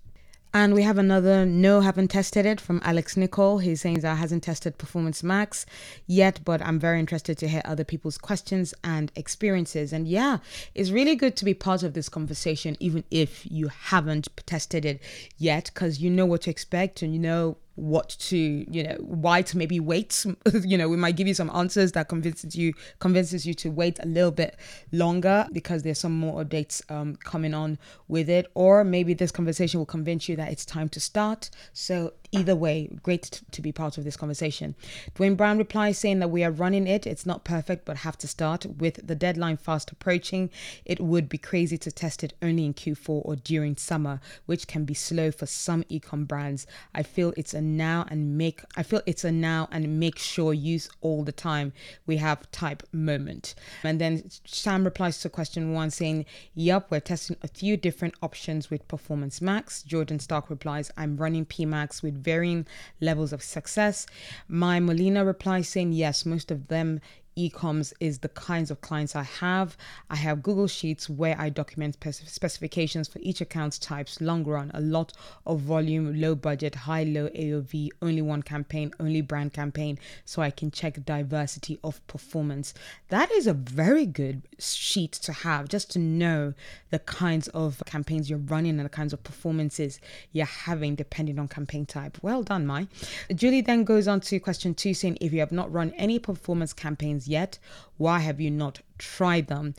And 0.52 0.74
we 0.74 0.82
have 0.82 0.98
another 0.98 1.46
no, 1.46 1.80
haven't 1.82 2.08
tested 2.08 2.44
it 2.46 2.60
from 2.60 2.80
Alex 2.82 3.16
Nicole. 3.16 3.58
He's 3.58 3.82
saying 3.82 4.00
that 4.00 4.16
hasn't 4.16 4.42
tested 4.42 4.78
Performance 4.78 5.22
Max 5.22 5.66
yet, 6.06 6.40
but 6.44 6.60
I'm 6.62 6.80
very 6.80 6.98
interested 6.98 7.36
to 7.38 7.48
hear 7.48 7.62
other 7.64 7.84
people's 7.84 8.18
questions 8.18 8.74
and 8.82 9.12
experiences. 9.14 9.92
And 9.92 10.08
yeah, 10.08 10.38
it's 10.74 10.90
really 10.90 11.14
good 11.14 11.36
to 11.36 11.44
be 11.44 11.54
part 11.54 11.82
of 11.84 11.92
this 11.92 12.08
conversation, 12.08 12.76
even 12.80 13.04
if 13.10 13.46
you 13.48 13.68
haven't 13.68 14.26
tested 14.46 14.84
it 14.84 15.00
yet, 15.36 15.70
because 15.72 16.00
you 16.00 16.10
know 16.10 16.26
what 16.26 16.42
to 16.42 16.50
expect 16.50 17.02
and 17.02 17.12
you 17.12 17.20
know 17.20 17.58
what 17.78 18.08
to 18.18 18.36
you 18.36 18.82
know 18.82 18.96
why 19.00 19.40
to 19.40 19.56
maybe 19.56 19.78
wait 19.80 20.24
you 20.64 20.76
know 20.76 20.88
we 20.88 20.96
might 20.96 21.16
give 21.16 21.26
you 21.26 21.34
some 21.34 21.50
answers 21.54 21.92
that 21.92 22.08
convinces 22.08 22.56
you 22.56 22.72
convinces 22.98 23.46
you 23.46 23.54
to 23.54 23.70
wait 23.70 23.98
a 24.02 24.06
little 24.06 24.30
bit 24.30 24.56
longer 24.92 25.46
because 25.52 25.82
there's 25.82 25.98
some 25.98 26.18
more 26.18 26.44
updates 26.44 26.82
um, 26.90 27.16
coming 27.16 27.54
on 27.54 27.78
with 28.08 28.28
it. 28.28 28.46
Or 28.54 28.84
maybe 28.84 29.14
this 29.14 29.30
conversation 29.30 29.78
will 29.78 29.86
convince 29.86 30.28
you 30.28 30.36
that 30.36 30.50
it's 30.50 30.64
time 30.64 30.88
to 30.90 31.00
start. 31.00 31.50
So 31.72 32.14
either 32.32 32.54
way, 32.54 32.90
great 33.02 33.42
to 33.50 33.62
be 33.62 33.72
part 33.72 33.98
of 33.98 34.04
this 34.04 34.16
conversation. 34.16 34.74
Duane 35.14 35.34
Brown 35.34 35.58
replies 35.58 35.98
saying 35.98 36.18
that 36.18 36.30
we 36.30 36.44
are 36.44 36.50
running 36.50 36.86
it. 36.86 37.06
It's 37.06 37.26
not 37.26 37.44
perfect, 37.44 37.84
but 37.84 37.98
have 37.98 38.18
to 38.18 38.28
start. 38.28 38.66
With 38.66 39.06
the 39.06 39.14
deadline 39.14 39.56
fast 39.56 39.90
approaching, 39.90 40.50
it 40.84 41.00
would 41.00 41.28
be 41.28 41.38
crazy 41.38 41.78
to 41.78 41.90
test 41.90 42.22
it 42.22 42.34
only 42.42 42.64
in 42.66 42.74
Q4 42.74 43.22
or 43.24 43.36
during 43.36 43.76
summer, 43.76 44.20
which 44.46 44.66
can 44.66 44.84
be 44.84 44.94
slow 44.94 45.30
for 45.30 45.46
some 45.46 45.84
ecom 45.84 46.26
brands. 46.26 46.66
I 46.94 47.02
feel 47.02 47.32
it's 47.36 47.54
a 47.54 47.60
now 47.60 48.06
and 48.10 48.36
make 48.36 48.62
I 48.76 48.82
feel 48.82 49.02
it's 49.06 49.24
a 49.24 49.32
now 49.32 49.68
and 49.70 49.98
make 49.98 50.18
sure 50.18 50.52
use 50.52 50.88
all 51.00 51.24
the 51.24 51.32
time. 51.32 51.72
We 52.06 52.18
have 52.18 52.50
type 52.50 52.82
moment. 52.92 53.54
And 53.82 54.00
then 54.00 54.30
Sam 54.44 54.84
replies 54.84 55.20
to 55.20 55.28
question 55.28 55.72
one 55.72 55.90
saying, 55.90 56.26
Yup, 56.54 56.90
we're 56.90 57.00
testing 57.00 57.36
a 57.42 57.48
few 57.48 57.76
different 57.76 58.14
options 58.22 58.70
with 58.70 58.86
Performance 58.88 59.40
Max. 59.40 59.82
Jordan 59.82 60.18
Stark 60.18 60.50
replies, 60.50 60.90
I'm 60.96 61.16
running 61.16 61.46
PMax 61.46 62.02
with 62.02 62.17
varying 62.18 62.66
levels 63.00 63.32
of 63.32 63.42
success. 63.42 64.06
Mai 64.48 64.80
Molina 64.80 65.24
replies 65.24 65.68
saying, 65.68 65.92
yes, 65.92 66.26
most 66.26 66.50
of 66.50 66.68
them 66.68 67.00
ecoms 67.38 67.92
is 68.00 68.18
the 68.18 68.28
kinds 68.28 68.70
of 68.70 68.80
clients 68.80 69.14
I 69.14 69.22
have. 69.22 69.76
I 70.10 70.16
have 70.16 70.42
Google 70.42 70.66
Sheets 70.66 71.08
where 71.08 71.36
I 71.38 71.48
document 71.48 71.96
specifications 72.02 73.08
for 73.08 73.20
each 73.20 73.40
account 73.40 73.80
types, 73.80 74.20
long 74.20 74.44
run, 74.44 74.70
a 74.74 74.80
lot 74.80 75.12
of 75.46 75.60
volume, 75.60 76.20
low 76.20 76.34
budget, 76.34 76.74
high 76.74 77.04
low 77.04 77.28
AOV, 77.28 77.90
only 78.02 78.22
one 78.22 78.42
campaign, 78.42 78.92
only 78.98 79.20
brand 79.20 79.52
campaign, 79.52 79.98
so 80.24 80.42
I 80.42 80.50
can 80.50 80.70
check 80.70 81.04
diversity 81.04 81.78
of 81.84 82.04
performance. 82.06 82.74
That 83.08 83.30
is 83.30 83.46
a 83.46 83.54
very 83.54 84.06
good 84.06 84.42
sheet 84.58 85.12
to 85.12 85.32
have 85.32 85.68
just 85.68 85.90
to 85.92 85.98
know 85.98 86.54
the 86.90 86.98
kinds 86.98 87.48
of 87.48 87.82
campaigns 87.86 88.28
you're 88.28 88.38
running 88.38 88.78
and 88.78 88.84
the 88.84 88.90
kinds 88.90 89.12
of 89.12 89.22
performances 89.22 90.00
you're 90.32 90.46
having 90.46 90.94
depending 90.94 91.38
on 91.38 91.48
campaign 91.48 91.86
type. 91.86 92.18
Well 92.22 92.42
done, 92.42 92.66
Mai. 92.66 92.88
Julie 93.34 93.60
then 93.60 93.84
goes 93.84 94.08
on 94.08 94.20
to 94.22 94.40
question 94.40 94.74
two 94.74 94.94
saying 94.94 95.18
if 95.20 95.32
you 95.32 95.40
have 95.40 95.52
not 95.52 95.72
run 95.72 95.92
any 95.96 96.18
performance 96.18 96.72
campaigns 96.72 97.27
yet? 97.28 97.58
Why 97.96 98.20
have 98.20 98.40
you 98.40 98.50
not 98.50 98.80
tried 98.98 99.46
them? 99.48 99.74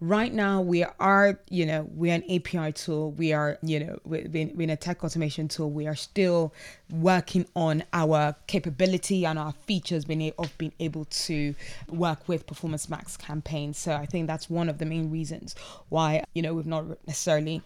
right 0.00 0.32
now 0.32 0.62
we 0.62 0.82
are 0.98 1.38
you 1.50 1.66
know 1.66 1.86
we're 1.94 2.14
an 2.14 2.24
api 2.30 2.72
tool 2.72 3.12
we 3.12 3.34
are 3.34 3.58
you 3.62 3.78
know 3.78 3.98
we're, 4.04 4.26
we're 4.30 4.62
in 4.62 4.70
a 4.70 4.76
tech 4.76 5.04
automation 5.04 5.46
tool 5.46 5.70
we 5.70 5.86
are 5.86 5.94
still 5.94 6.54
working 6.90 7.46
on 7.54 7.84
our 7.92 8.34
capability 8.46 9.26
and 9.26 9.38
our 9.38 9.52
features 9.52 10.06
being 10.06 10.32
of 10.38 10.56
being 10.56 10.72
able 10.80 11.04
to 11.04 11.54
work 11.88 12.26
with 12.28 12.46
performance 12.46 12.88
max 12.88 13.18
campaigns 13.18 13.76
so 13.76 13.92
i 13.92 14.06
think 14.06 14.26
that's 14.26 14.48
one 14.48 14.70
of 14.70 14.78
the 14.78 14.86
main 14.86 15.10
reasons 15.10 15.54
why 15.90 16.24
you 16.32 16.40
know 16.40 16.54
we've 16.54 16.66
not 16.66 16.86
necessarily 17.06 17.60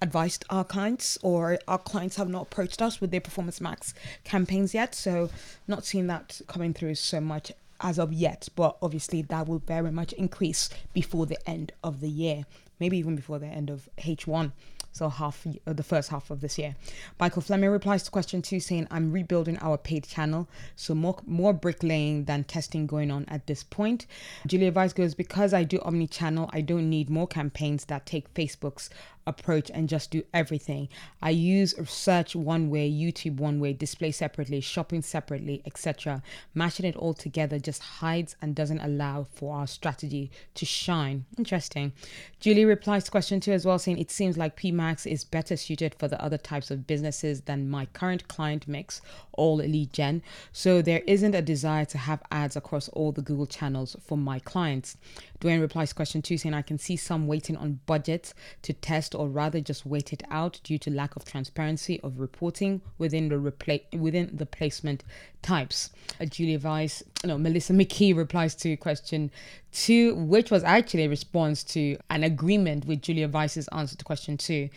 advised 0.00 0.44
our 0.50 0.64
clients 0.64 1.18
or 1.22 1.58
our 1.66 1.78
clients 1.78 2.16
have 2.16 2.28
not 2.28 2.42
approached 2.42 2.80
us 2.80 3.00
with 3.00 3.10
their 3.10 3.20
performance 3.20 3.60
max 3.60 3.92
campaigns 4.22 4.72
yet 4.72 4.94
so 4.94 5.28
not 5.66 5.84
seeing 5.84 6.06
that 6.06 6.40
coming 6.46 6.72
through 6.72 6.94
so 6.94 7.20
much 7.20 7.50
as 7.82 7.98
of 7.98 8.12
yet, 8.12 8.48
but 8.54 8.76
obviously 8.80 9.22
that 9.22 9.46
will 9.46 9.58
very 9.58 9.90
much 9.90 10.12
increase 10.14 10.70
before 10.92 11.26
the 11.26 11.38
end 11.48 11.72
of 11.82 12.00
the 12.00 12.08
year, 12.08 12.44
maybe 12.80 12.96
even 12.98 13.16
before 13.16 13.38
the 13.38 13.46
end 13.46 13.70
of 13.70 13.88
H1 13.98 14.52
so 14.92 15.08
half 15.08 15.46
uh, 15.66 15.72
the 15.72 15.82
first 15.82 16.10
half 16.10 16.30
of 16.30 16.40
this 16.40 16.58
year. 16.58 16.76
Michael 17.18 17.42
Fleming 17.42 17.70
replies 17.70 18.02
to 18.04 18.10
question 18.10 18.42
two, 18.42 18.60
saying, 18.60 18.86
"I'm 18.90 19.12
rebuilding 19.12 19.58
our 19.58 19.78
paid 19.78 20.04
channel, 20.04 20.48
so 20.76 20.94
more 20.94 21.18
more 21.26 21.52
bricklaying 21.52 22.24
than 22.24 22.44
testing 22.44 22.86
going 22.86 23.10
on 23.10 23.24
at 23.26 23.46
this 23.46 23.62
point." 23.62 24.06
Julia 24.46 24.70
Vice 24.70 24.92
goes, 24.92 25.14
"Because 25.14 25.52
I 25.52 25.64
do 25.64 25.80
omni-channel, 25.82 26.50
I 26.52 26.60
don't 26.60 26.88
need 26.88 27.10
more 27.10 27.26
campaigns 27.26 27.86
that 27.86 28.06
take 28.06 28.32
Facebook's 28.34 28.90
approach 29.26 29.70
and 29.72 29.88
just 29.88 30.10
do 30.10 30.22
everything. 30.34 30.88
I 31.20 31.30
use 31.30 31.74
search 31.88 32.34
one 32.34 32.70
way, 32.70 32.90
YouTube 32.90 33.36
one 33.36 33.60
way, 33.60 33.72
display 33.72 34.10
separately, 34.10 34.60
shopping 34.60 35.02
separately, 35.02 35.62
etc. 35.64 36.22
Mashing 36.54 36.86
it 36.86 36.96
all 36.96 37.14
together 37.14 37.58
just 37.58 37.82
hides 37.82 38.36
and 38.42 38.54
doesn't 38.54 38.80
allow 38.80 39.26
for 39.32 39.54
our 39.56 39.66
strategy 39.66 40.30
to 40.54 40.64
shine. 40.64 41.24
Interesting. 41.38 41.92
Julie 42.40 42.64
replies 42.64 43.04
to 43.04 43.10
question 43.10 43.40
two 43.40 43.52
as 43.52 43.64
well, 43.64 43.78
saying 43.78 43.98
it 43.98 44.10
seems 44.10 44.36
like 44.36 44.56
PMAX 44.82 45.06
is 45.10 45.22
better 45.22 45.56
suited 45.56 45.94
for 45.94 46.08
the 46.08 46.20
other 46.20 46.38
types 46.38 46.70
of 46.70 46.86
businesses 46.86 47.42
than 47.42 47.70
my 47.70 47.86
current 47.86 48.26
client 48.26 48.66
mix 48.66 49.00
all 49.34 49.56
lead 49.56 49.92
gen. 49.92 50.22
So 50.52 50.82
there 50.82 51.02
isn't 51.06 51.34
a 51.34 51.42
desire 51.42 51.84
to 51.86 51.98
have 51.98 52.22
ads 52.30 52.56
across 52.56 52.88
all 52.88 53.12
the 53.12 53.22
Google 53.22 53.46
channels 53.46 53.96
for 54.04 54.18
my 54.18 54.38
clients. 54.38 54.96
Duane 55.40 55.60
replies 55.60 55.92
question 55.92 56.22
two 56.22 56.38
saying, 56.38 56.54
I 56.54 56.62
can 56.62 56.78
see 56.78 56.96
some 56.96 57.26
waiting 57.26 57.56
on 57.56 57.80
budget 57.86 58.32
to 58.62 58.72
test 58.72 59.14
or 59.14 59.28
rather 59.28 59.60
just 59.60 59.84
wait 59.84 60.12
it 60.12 60.22
out 60.30 60.60
due 60.62 60.78
to 60.78 60.90
lack 60.90 61.16
of 61.16 61.24
transparency 61.24 62.00
of 62.00 62.20
reporting 62.20 62.80
within 62.98 63.28
the 63.28 63.82
within 63.98 64.30
the 64.32 64.46
placement 64.46 65.02
types. 65.42 65.90
Uh, 66.20 66.26
Julia 66.26 66.60
Weiss, 66.60 67.02
no, 67.24 67.36
Melissa 67.38 67.72
Mackey 67.72 68.12
replies 68.12 68.54
to 68.56 68.76
question 68.76 69.32
two, 69.72 70.14
which 70.14 70.50
was 70.50 70.62
actually 70.62 71.04
a 71.04 71.08
response 71.08 71.64
to 71.64 71.96
an 72.10 72.22
agreement 72.22 72.84
with 72.84 73.02
Julia 73.02 73.28
Weiss's 73.28 73.66
answer 73.68 73.96
to 73.96 74.04
question 74.04 74.36
two, 74.36 74.68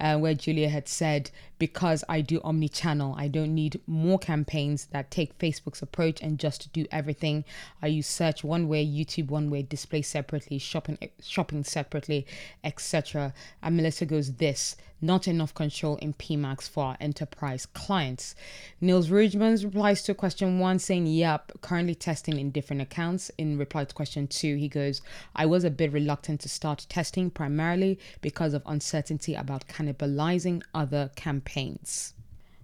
uh, 0.00 0.16
where 0.16 0.34
Julia 0.34 0.70
had 0.70 0.88
said, 0.88 1.30
Because 1.58 2.04
I 2.08 2.20
do 2.20 2.40
omni 2.42 2.68
channel, 2.68 3.14
I 3.16 3.28
don't 3.28 3.54
need 3.54 3.80
more 3.86 4.18
campaigns 4.18 4.86
that 4.86 5.10
take 5.10 5.38
Facebook's 5.38 5.82
approach 5.82 6.20
and 6.20 6.38
just 6.38 6.72
do 6.72 6.86
everything. 6.90 7.44
I 7.80 7.86
use 7.86 8.06
search 8.06 8.42
one 8.42 8.68
way, 8.68 8.84
YouTube 8.84 9.28
one 9.28 9.50
way, 9.50 9.62
display 9.62 10.02
separately, 10.02 10.58
shopping 10.58 10.98
shopping 11.22 11.64
separately, 11.64 12.26
etc. 12.62 13.32
And 13.62 13.76
Melissa 13.76 14.06
goes, 14.06 14.34
This 14.34 14.76
not 15.00 15.28
enough 15.28 15.54
control 15.54 15.96
in 15.96 16.14
PMAX 16.14 16.68
for 16.68 16.84
our 16.84 16.96
enterprise 17.00 17.66
clients. 17.66 18.34
Niels 18.80 19.08
Rudgemans 19.08 19.64
replies 19.64 20.02
to 20.02 20.14
question 20.14 20.58
one 20.58 20.78
saying, 20.78 21.06
Yep, 21.06 21.60
currently 21.60 21.94
testing 21.94 22.38
in 22.38 22.50
different 22.50 22.82
accounts. 22.82 23.30
In 23.38 23.58
reply 23.58 23.84
to 23.84 23.94
question 23.94 24.26
two, 24.26 24.56
he 24.56 24.68
goes, 24.68 25.02
I 25.36 25.46
was 25.46 25.64
a 25.64 25.70
bit 25.70 25.92
reluctant 25.92 26.40
to 26.40 26.48
start 26.48 26.86
testing 26.88 27.30
primarily 27.30 27.98
because 28.20 28.54
of 28.54 28.62
uncertainty 28.66 29.34
about 29.34 29.68
cannibalizing 29.68 30.62
other 30.74 31.10
campaigns. 31.16 32.14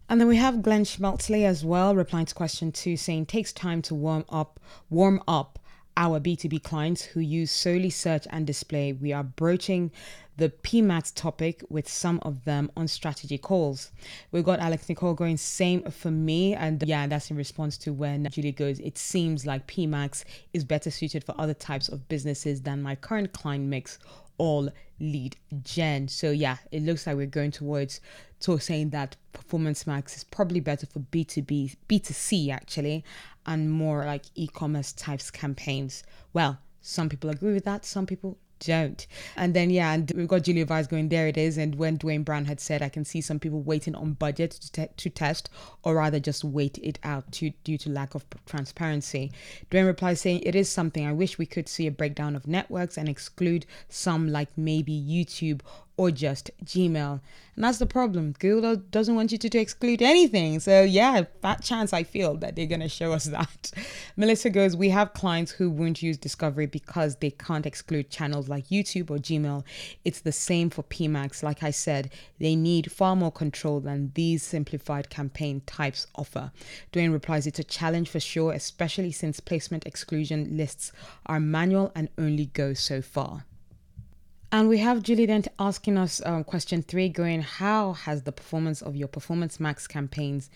And 0.09 0.21
then 0.21 0.27
we 0.27 0.39
have 0.39 0.63
Glenn 0.63 0.83
Schmeltzley 0.83 1.45
as 1.45 1.65
well, 1.65 1.95
replying 1.95 2.27
to 2.27 2.35
question 2.35 2.73
two, 2.73 2.97
saying 2.97 3.27
takes 3.27 3.53
time 3.53 3.81
to 3.83 3.95
warm 3.95 4.25
up, 4.29 4.59
warm 4.89 5.23
up 5.29 5.60
our 6.01 6.19
B2B 6.19 6.63
clients 6.63 7.03
who 7.03 7.21
use 7.21 7.51
solely 7.51 7.91
search 7.91 8.27
and 8.31 8.47
display. 8.47 8.95
We 8.95 9.13
are 9.13 9.23
broaching 9.23 9.93
the 10.39 10.49
PMAX 10.49 11.15
topic 11.15 11.63
with 11.69 11.87
some 11.87 12.19
of 12.23 12.43
them 12.47 12.73
on 12.75 12.89
strategy 12.89 13.37
calls. 13.37 13.93
We've 14.33 14.43
got 14.43 14.61
Alex 14.61 14.89
Nicole 14.89 15.13
going, 15.13 15.37
same 15.37 15.83
for 15.91 16.11
me. 16.11 16.55
And 16.55 16.83
yeah, 16.87 17.07
that's 17.07 17.31
in 17.31 17.37
response 17.37 17.77
to 17.79 17.93
when 17.93 18.27
Julie 18.31 18.51
goes, 18.51 18.79
it 18.79 18.97
seems 18.97 19.45
like 19.45 19.67
PMAX 19.67 20.25
is 20.55 20.65
better 20.65 20.91
suited 20.91 21.23
for 21.23 21.35
other 21.39 21.53
types 21.53 21.91
of 21.91 22.09
businesses 22.09 22.63
than 22.63 22.81
my 22.81 22.95
current 22.95 23.35
client 23.35 23.67
mix 23.67 23.99
all 24.39 24.71
lead 25.01 25.37
gen. 25.63 26.09
So 26.09 26.31
yeah, 26.31 26.57
it 26.73 26.83
looks 26.83 27.07
like 27.07 27.17
we're 27.17 27.27
going 27.27 27.51
towards 27.51 28.01
to 28.41 28.59
saying 28.59 28.89
that 28.91 29.17
performance 29.35 29.87
max 29.87 30.17
is 30.17 30.25
probably 30.25 30.61
better 30.61 30.87
for 30.87 31.01
B2B, 31.01 31.77
B2C 31.89 32.51
actually, 32.51 33.05
and 33.47 33.71
more 33.71 34.05
like 34.05 34.25
e-commerce 34.35 34.93
types 34.93 35.31
campaigns. 35.31 36.03
Well, 36.33 36.59
some 36.81 37.09
people 37.09 37.31
agree 37.31 37.55
with 37.55 37.65
that, 37.65 37.85
some 37.85 38.07
people 38.07 38.39
don't. 38.67 39.07
And 39.37 39.55
then, 39.55 39.71
yeah, 39.71 39.93
and 39.93 40.13
we've 40.15 40.29
got 40.29 40.43
Julia 40.43 40.67
Weiss 40.67 40.87
going, 40.87 41.09
there 41.09 41.27
it 41.27 41.37
is. 41.37 41.57
And 41.57 41.75
when 41.77 41.97
Duane 41.97 42.23
Brown 42.23 42.45
had 42.45 42.61
said, 42.61 42.83
I 42.83 42.89
can 42.91 43.05
see 43.05 43.21
some 43.21 43.39
people 43.39 43.63
waiting 43.63 43.95
on 43.95 44.13
budget 44.13 44.51
to, 44.53 44.73
te- 44.73 44.93
to 44.97 45.11
test, 45.11 45.49
or 45.83 45.95
rather 45.95 46.21
just 46.21 46.45
wait 46.45 46.79
it 46.79 46.99
out 47.03 47.33
to, 47.33 47.51
due 47.65 47.79
to 47.79 47.91
lack 47.91 48.15
of 48.15 48.25
transparency. 48.47 49.33
Duane 49.71 49.87
replies 49.87 50.21
saying, 50.21 50.41
it 50.45 50.55
is 50.55 50.69
something 50.71 51.07
I 51.07 51.13
wish 51.13 51.39
we 51.39 51.47
could 51.47 51.69
see 51.69 51.87
a 51.87 51.91
breakdown 51.91 52.37
of 52.37 52.47
networks 52.47 52.99
and 52.99 53.09
exclude 53.09 53.67
some 53.89 54.29
like 54.29 54.51
maybe 54.57 54.93
YouTube 54.93 55.63
or 56.01 56.11
just 56.11 56.51
Gmail. 56.65 57.21
And 57.55 57.65
that's 57.65 57.77
the 57.77 57.85
problem. 57.85 58.35
Google 58.39 58.77
doesn't 58.77 59.15
want 59.15 59.33
you 59.33 59.37
to, 59.37 59.51
to 59.51 59.59
exclude 59.59 60.01
anything. 60.01 60.59
So, 60.59 60.81
yeah, 60.81 61.25
that 61.43 61.63
chance 61.63 61.93
I 61.93 62.05
feel 62.05 62.39
that 62.39 62.57
they're 62.57 62.65
going 62.65 62.81
to 62.81 62.89
show 62.89 63.13
us 63.13 63.25
that. 63.37 63.71
Melissa 64.17 64.49
goes, 64.49 64.75
We 64.75 64.89
have 64.89 65.13
clients 65.13 65.53
who 65.53 65.69
won't 65.69 66.03
use 66.03 66.17
Discovery 66.17 66.65
because 66.65 67.17
they 67.17 67.33
can't 67.33 67.67
exclude 67.67 68.09
channels 68.09 68.49
like 68.49 68.69
YouTube 68.69 69.11
or 69.11 69.19
Gmail. 69.19 69.63
It's 70.03 70.21
the 70.21 70.33
same 70.33 70.71
for 70.71 70.85
PMAX. 70.85 71.43
Like 71.43 71.63
I 71.63 71.71
said, 71.71 72.11
they 72.39 72.57
need 72.57 72.91
far 72.91 73.15
more 73.15 73.31
control 73.31 73.81
than 73.81 74.13
these 74.15 74.43
simplified 74.43 75.11
campaign 75.11 75.61
types 75.67 76.07
offer. 76.15 76.51
Duane 76.93 77.13
replies, 77.13 77.47
It's 77.47 77.59
a 77.59 77.65
challenge 77.65 78.09
for 78.09 78.21
sure, 78.21 78.55
especially 78.55 79.13
since 79.13 79.39
placement 79.39 79.85
exclusion 79.85 80.57
lists 80.57 80.93
are 81.27 81.41
manual 81.41 81.93
and 81.95 82.09
only 82.17 82.47
go 82.47 82.73
so 82.73 83.03
far. 83.03 83.45
And 84.53 84.69
we 84.69 84.79
have 84.79 85.05
Julie 85.05 85.27
then 85.27 85.45
asking 85.61 85.97
us 85.97 86.21
um, 86.27 86.43
question 86.43 86.83
three 86.83 87.09
going, 87.09 87.41
How 87.41 87.93
has 87.93 88.25
the 88.25 88.33
performance 88.33 88.83
of 88.83 88.97
your 88.97 89.07
Performance 89.07 89.61
Max 89.61 89.87
campaigns 89.87 90.51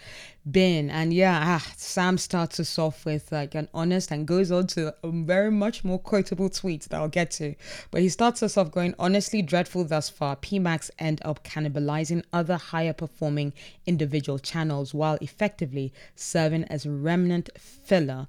been? 0.51 0.91
And 0.91 1.15
yeah, 1.15 1.41
ah, 1.45 1.73
Sam 1.77 2.19
starts 2.19 2.59
us 2.59 2.77
off 2.77 3.05
with 3.05 3.31
like 3.31 3.55
an 3.55 3.69
honest 3.73 4.11
and 4.11 4.27
goes 4.27 4.51
on 4.51 4.67
to 4.69 4.97
a 5.05 5.11
very 5.13 5.53
much 5.53 5.85
more 5.85 6.01
quotable 6.01 6.51
tweet 6.51 6.83
that 6.89 6.97
I'll 7.01 7.07
get 7.07 7.31
to. 7.33 7.55
But 7.93 8.01
he 8.01 8.09
starts 8.09 8.43
us 8.43 8.57
off 8.57 8.73
going, 8.73 8.97
Honestly, 8.99 9.43
dreadful 9.43 9.85
thus 9.85 10.11
far. 10.11 10.35
PMAX 10.35 10.91
end 10.99 11.23
up 11.25 11.45
cannibalizing 11.45 12.25
other 12.33 12.57
higher 12.57 12.95
performing 12.95 13.53
individual 13.87 14.41
channels 14.41 14.93
while 14.93 15.19
effectively 15.21 15.93
serving 16.17 16.65
as 16.65 16.85
remnant 16.85 17.49
filler 17.61 18.27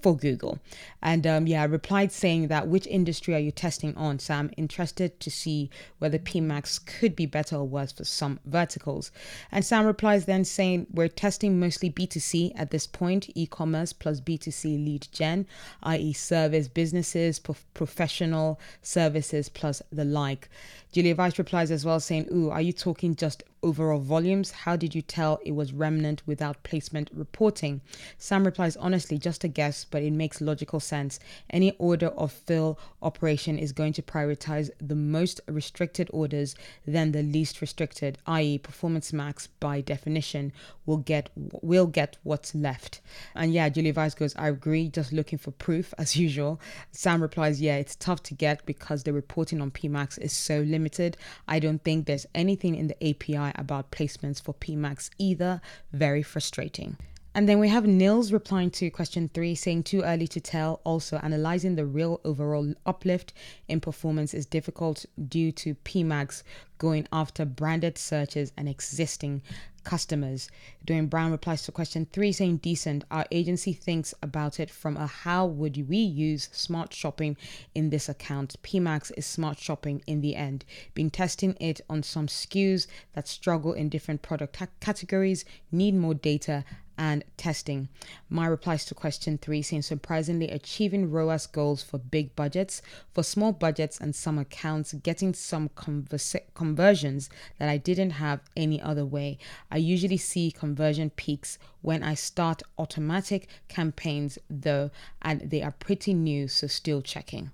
for 0.00 0.16
Google. 0.16 0.58
And 1.02 1.26
um, 1.26 1.46
yeah, 1.46 1.62
I 1.62 1.66
replied 1.66 2.12
saying 2.12 2.48
that 2.48 2.68
which 2.68 2.86
industry 2.86 3.34
are 3.34 3.40
you 3.40 3.50
testing 3.50 3.96
on? 3.96 4.18
So 4.18 4.34
I'm 4.34 4.50
interested 4.56 5.20
to 5.20 5.30
see 5.30 5.70
whether 5.98 6.18
PMAX 6.18 6.84
could 6.84 7.14
be 7.14 7.26
better 7.26 7.56
or 7.56 7.64
worse 7.64 7.92
for 7.92 8.04
some 8.04 8.40
verticals. 8.44 9.10
And 9.52 9.64
Sam 9.64 9.86
replies 9.86 10.24
then 10.24 10.44
saying 10.44 10.86
we're 10.92 11.08
testing 11.08 11.60
mostly 11.60 11.90
B2C 11.90 12.52
at 12.54 12.70
this 12.70 12.86
point, 12.86 13.30
e-commerce 13.34 13.92
plus 13.92 14.20
B2C 14.20 14.84
lead 14.84 15.08
gen, 15.12 15.46
i.e. 15.82 16.12
service 16.12 16.68
businesses, 16.68 17.38
professional 17.38 18.60
services 18.82 19.48
plus 19.48 19.82
the 19.92 20.04
like. 20.04 20.48
Julia 20.92 21.14
Weiss 21.14 21.38
replies 21.38 21.70
as 21.70 21.84
well 21.84 22.00
saying, 22.00 22.28
ooh, 22.32 22.50
are 22.50 22.62
you 22.62 22.72
talking 22.72 23.14
just 23.14 23.42
overall 23.62 24.00
volumes? 24.00 24.50
How 24.50 24.76
did 24.76 24.94
you 24.94 25.02
tell 25.02 25.40
it 25.44 25.52
was 25.52 25.72
remnant 25.72 26.22
without 26.26 26.62
placement 26.62 27.10
reporting? 27.12 27.80
Sam 28.16 28.44
replies, 28.44 28.76
honestly, 28.76 29.18
just 29.18 29.44
a 29.44 29.48
guess, 29.48 29.84
but 29.84 30.02
it 30.02 30.12
makes 30.12 30.40
logical 30.40 30.80
sense. 30.80 31.18
Any 31.50 31.72
order 31.78 32.08
of 32.08 32.32
fill 32.32 32.78
operation 33.02 33.58
is 33.58 33.72
going 33.72 33.92
to 33.94 34.02
prioritize 34.02 34.70
the 34.80 34.94
most 34.94 35.40
restricted 35.48 36.08
orders 36.12 36.54
than 36.86 37.12
the 37.12 37.22
least 37.22 37.60
restricted, 37.60 38.18
i.e., 38.26 38.58
performance 38.58 39.12
max 39.12 39.46
by 39.46 39.80
definition 39.80 40.52
will 40.86 40.96
get 40.96 41.30
will 41.36 41.86
get 41.86 42.16
what's 42.22 42.54
left. 42.54 43.00
And 43.34 43.52
yeah, 43.52 43.68
Julie 43.68 43.92
Weiss 43.92 44.14
goes, 44.14 44.34
I 44.36 44.48
agree, 44.48 44.88
just 44.88 45.12
looking 45.12 45.38
for 45.38 45.50
proof 45.50 45.92
as 45.98 46.16
usual. 46.16 46.60
Sam 46.92 47.20
replies, 47.20 47.60
yeah, 47.60 47.76
it's 47.76 47.96
tough 47.96 48.22
to 48.24 48.34
get 48.34 48.64
because 48.66 49.02
the 49.02 49.12
reporting 49.12 49.60
on 49.60 49.70
PMAX 49.70 50.18
is 50.18 50.32
so 50.32 50.60
limited. 50.60 51.16
I 51.46 51.58
don't 51.58 51.82
think 51.82 52.06
there's 52.06 52.26
anything 52.34 52.74
in 52.74 52.88
the 52.88 53.08
API 53.10 53.47
about 53.56 53.90
placements 53.90 54.40
for 54.40 54.54
PMAX 54.54 55.10
either. 55.18 55.60
Very 55.92 56.22
frustrating. 56.22 56.96
And 57.34 57.48
then 57.48 57.60
we 57.60 57.68
have 57.68 57.86
Niels 57.86 58.32
replying 58.32 58.70
to 58.72 58.90
question 58.90 59.30
three, 59.32 59.54
saying 59.54 59.84
too 59.84 60.02
early 60.02 60.26
to 60.26 60.40
tell. 60.40 60.80
Also, 60.82 61.18
analyzing 61.18 61.76
the 61.76 61.86
real 61.86 62.20
overall 62.24 62.74
uplift 62.84 63.32
in 63.68 63.80
performance 63.80 64.34
is 64.34 64.44
difficult 64.44 65.06
due 65.28 65.52
to 65.52 65.74
PMAX 65.76 66.42
going 66.78 67.06
after 67.12 67.44
branded 67.44 67.96
searches 67.96 68.52
and 68.56 68.68
existing 68.68 69.42
customers. 69.88 70.50
Duane 70.84 71.06
Brown 71.06 71.30
replies 71.30 71.62
to 71.62 71.72
question 71.72 72.06
three, 72.12 72.30
saying 72.30 72.58
decent. 72.58 73.04
Our 73.10 73.24
agency 73.32 73.72
thinks 73.72 74.12
about 74.22 74.60
it 74.60 74.70
from 74.70 74.98
a 74.98 75.06
how 75.06 75.46
would 75.46 75.88
we 75.88 75.96
use 75.96 76.50
smart 76.52 76.92
shopping 76.92 77.38
in 77.74 77.88
this 77.88 78.06
account. 78.06 78.56
PMAX 78.62 79.10
is 79.16 79.24
smart 79.24 79.58
shopping 79.58 80.02
in 80.06 80.20
the 80.20 80.36
end. 80.36 80.66
Been 80.92 81.08
testing 81.08 81.56
it 81.58 81.80
on 81.88 82.02
some 82.02 82.26
SKUs 82.26 82.86
that 83.14 83.26
struggle 83.26 83.72
in 83.72 83.88
different 83.88 84.20
product 84.20 84.60
categories, 84.78 85.46
need 85.72 85.94
more 85.94 86.12
data 86.12 86.66
and 86.98 87.24
testing. 87.36 87.88
Mai 88.28 88.46
replies 88.46 88.84
to 88.84 88.94
question 88.94 89.38
three 89.38 89.62
seem 89.62 89.80
surprisingly 89.80 90.50
achieving 90.50 91.10
ROAS 91.10 91.46
goals 91.46 91.82
for 91.82 91.96
big 91.98 92.34
budgets, 92.34 92.82
for 93.14 93.22
small 93.22 93.52
budgets 93.52 93.98
and 94.00 94.14
some 94.14 94.38
accounts, 94.38 94.92
getting 94.92 95.32
some 95.32 95.68
conversa- 95.70 96.42
conversions 96.54 97.30
that 97.58 97.68
I 97.68 97.76
didn't 97.76 98.10
have 98.10 98.40
any 98.56 98.82
other 98.82 99.06
way. 99.06 99.38
I 99.70 99.76
usually 99.76 100.16
see 100.16 100.50
conversion 100.50 101.10
peaks 101.10 101.58
when 101.80 102.02
I 102.02 102.14
start 102.14 102.62
automatic 102.76 103.48
campaigns 103.68 104.38
though, 104.50 104.90
and 105.22 105.42
they 105.42 105.62
are 105.62 105.72
pretty 105.72 106.12
new, 106.12 106.48
so 106.48 106.66
still 106.66 107.00
checking. 107.00 107.52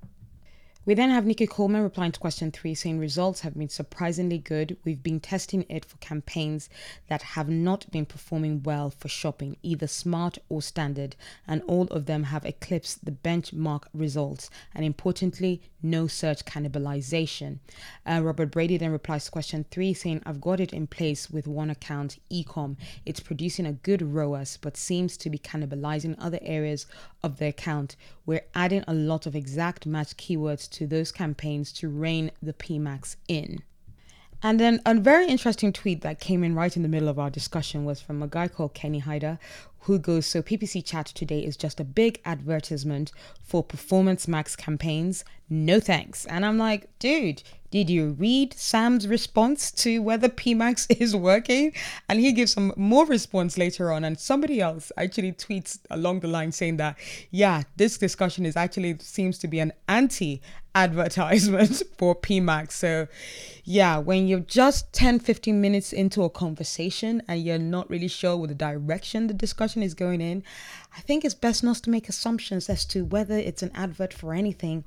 We 0.86 0.92
then 0.92 1.08
have 1.08 1.24
Nikki 1.24 1.46
Coleman 1.46 1.82
replying 1.82 2.12
to 2.12 2.20
question 2.20 2.50
three, 2.50 2.74
saying 2.74 2.98
results 2.98 3.40
have 3.40 3.56
been 3.56 3.70
surprisingly 3.70 4.36
good. 4.36 4.76
We've 4.84 5.02
been 5.02 5.18
testing 5.18 5.64
it 5.70 5.86
for 5.86 5.96
campaigns 5.96 6.68
that 7.08 7.22
have 7.22 7.48
not 7.48 7.90
been 7.90 8.04
performing 8.04 8.62
well 8.62 8.90
for 8.90 9.08
shopping, 9.08 9.56
either 9.62 9.86
smart 9.86 10.36
or 10.50 10.60
standard, 10.60 11.16
and 11.48 11.62
all 11.66 11.86
of 11.86 12.04
them 12.04 12.24
have 12.24 12.44
eclipsed 12.44 13.06
the 13.06 13.12
benchmark 13.12 13.84
results. 13.94 14.50
And 14.74 14.84
importantly, 14.84 15.62
no 15.82 16.06
search 16.06 16.44
cannibalization. 16.44 17.60
Uh, 18.04 18.20
Robert 18.22 18.50
Brady 18.50 18.76
then 18.76 18.92
replies 18.92 19.24
to 19.24 19.30
question 19.30 19.64
three, 19.70 19.94
saying, 19.94 20.22
I've 20.26 20.40
got 20.40 20.60
it 20.60 20.74
in 20.74 20.86
place 20.86 21.30
with 21.30 21.46
one 21.46 21.70
account, 21.70 22.18
ecom. 22.30 22.76
It's 23.06 23.20
producing 23.20 23.64
a 23.64 23.72
good 23.72 24.02
ROAS, 24.02 24.58
but 24.60 24.76
seems 24.76 25.16
to 25.18 25.30
be 25.30 25.38
cannibalizing 25.38 26.16
other 26.18 26.40
areas 26.42 26.86
of 27.22 27.38
the 27.38 27.46
account. 27.46 27.96
We're 28.26 28.44
adding 28.54 28.84
a 28.86 28.94
lot 28.94 29.26
of 29.26 29.34
exact 29.34 29.86
match 29.86 30.16
keywords 30.16 30.68
to 30.74 30.86
those 30.86 31.10
campaigns 31.10 31.72
to 31.72 31.88
rein 31.88 32.30
the 32.42 32.52
PMAX 32.52 33.16
in. 33.28 33.62
And 34.44 34.60
then 34.60 34.82
a 34.84 34.94
very 34.94 35.26
interesting 35.26 35.72
tweet 35.72 36.02
that 36.02 36.20
came 36.20 36.44
in 36.44 36.54
right 36.54 36.76
in 36.76 36.82
the 36.82 36.88
middle 36.88 37.08
of 37.08 37.18
our 37.18 37.30
discussion 37.30 37.86
was 37.86 38.02
from 38.02 38.22
a 38.22 38.26
guy 38.26 38.46
called 38.46 38.74
Kenny 38.74 38.98
Hyder, 38.98 39.38
who 39.80 39.98
goes, 39.98 40.26
So 40.26 40.42
PPC 40.42 40.84
chat 40.84 41.06
today 41.06 41.40
is 41.40 41.56
just 41.56 41.80
a 41.80 41.84
big 41.84 42.20
advertisement 42.26 43.10
for 43.42 43.62
Performance 43.62 44.28
Max 44.28 44.54
campaigns. 44.54 45.24
No 45.48 45.80
thanks. 45.80 46.26
And 46.26 46.44
I'm 46.44 46.58
like, 46.58 46.90
dude, 46.98 47.42
did 47.70 47.88
you 47.88 48.10
read 48.18 48.54
Sam's 48.54 49.08
response 49.08 49.70
to 49.72 50.00
whether 50.00 50.28
PMAX 50.28 50.94
is 51.00 51.16
working? 51.16 51.72
And 52.08 52.20
he 52.20 52.32
gives 52.32 52.52
some 52.52 52.72
more 52.76 53.06
response 53.06 53.56
later 53.56 53.92
on. 53.92 54.04
And 54.04 54.18
somebody 54.18 54.60
else 54.60 54.92
actually 54.96 55.32
tweets 55.32 55.78
along 55.90 56.20
the 56.20 56.28
line 56.28 56.52
saying 56.52 56.76
that, 56.76 56.96
yeah, 57.30 57.62
this 57.76 57.98
discussion 57.98 58.44
is 58.44 58.56
actually 58.56 58.98
seems 59.00 59.38
to 59.38 59.48
be 59.48 59.58
an 59.58 59.72
anti 59.88 60.42
advertisement 60.74 61.82
for 61.98 62.14
PMAX. 62.14 62.72
So, 62.72 63.08
yeah, 63.64 63.98
when 63.98 64.26
you're 64.26 64.40
just 64.40 64.92
10 64.92 65.20
15 65.20 65.60
minutes 65.60 65.92
into 65.92 66.22
a 66.22 66.30
conversation 66.30 67.22
and 67.28 67.42
you're 67.42 67.58
not 67.58 67.88
really 67.88 68.08
sure 68.08 68.36
with 68.36 68.50
the 68.50 68.54
direction 68.54 69.26
the 69.26 69.34
discussion 69.34 69.82
is 69.82 69.94
going 69.94 70.20
in, 70.20 70.42
I 70.96 71.00
think 71.00 71.24
it's 71.24 71.34
best 71.34 71.64
not 71.64 71.76
to 71.76 71.90
make 71.90 72.08
assumptions 72.08 72.68
as 72.68 72.84
to 72.86 73.04
whether 73.04 73.36
it's 73.36 73.62
an 73.62 73.70
advert 73.74 74.12
for 74.12 74.34
anything 74.34 74.84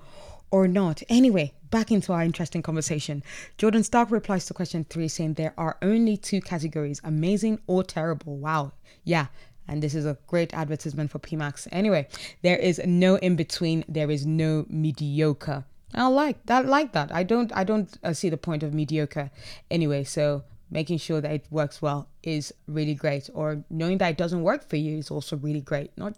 or 0.51 0.67
not. 0.67 1.03
Anyway, 1.09 1.53
back 1.69 1.91
into 1.91 2.13
our 2.13 2.23
interesting 2.23 2.61
conversation. 2.61 3.23
Jordan 3.57 3.83
Stark 3.83 4.11
replies 4.11 4.45
to 4.45 4.53
question 4.53 4.85
three, 4.85 5.07
saying 5.07 5.33
there 5.33 5.53
are 5.57 5.77
only 5.81 6.17
two 6.17 6.41
categories 6.41 7.01
amazing 7.03 7.59
or 7.67 7.83
terrible. 7.83 8.37
Wow. 8.37 8.71
Yeah. 9.03 9.27
And 9.67 9.83
this 9.83 9.93
is 9.93 10.05
a 10.05 10.17
great 10.27 10.53
advertisement 10.53 11.11
for 11.11 11.19
PMAX. 11.19 11.67
Anyway, 11.71 12.07
there 12.41 12.57
is 12.57 12.81
no 12.85 13.15
in 13.17 13.35
between, 13.35 13.83
there 13.89 14.09
is 14.09 14.25
no 14.25 14.65
mediocre. 14.69 15.65
I 15.93 16.07
like 16.07 16.45
that. 16.45 16.65
Like 16.65 16.91
that. 16.93 17.13
I 17.13 17.23
don't. 17.23 17.51
I 17.55 17.63
don't 17.63 17.97
uh, 18.03 18.13
see 18.13 18.29
the 18.29 18.37
point 18.37 18.63
of 18.63 18.73
mediocre. 18.73 19.31
Anyway, 19.71 20.03
so 20.03 20.43
making 20.69 20.97
sure 20.97 21.21
that 21.21 21.31
it 21.31 21.45
works 21.49 21.81
well 21.81 22.09
is 22.23 22.53
really 22.67 22.93
great 22.93 23.29
or 23.33 23.63
knowing 23.69 23.97
that 23.99 24.11
it 24.11 24.17
doesn't 24.17 24.43
work 24.43 24.67
for 24.67 24.75
you 24.75 24.97
is 24.97 25.09
also 25.09 25.37
really 25.37 25.61
great 25.61 25.89
not 25.97 26.13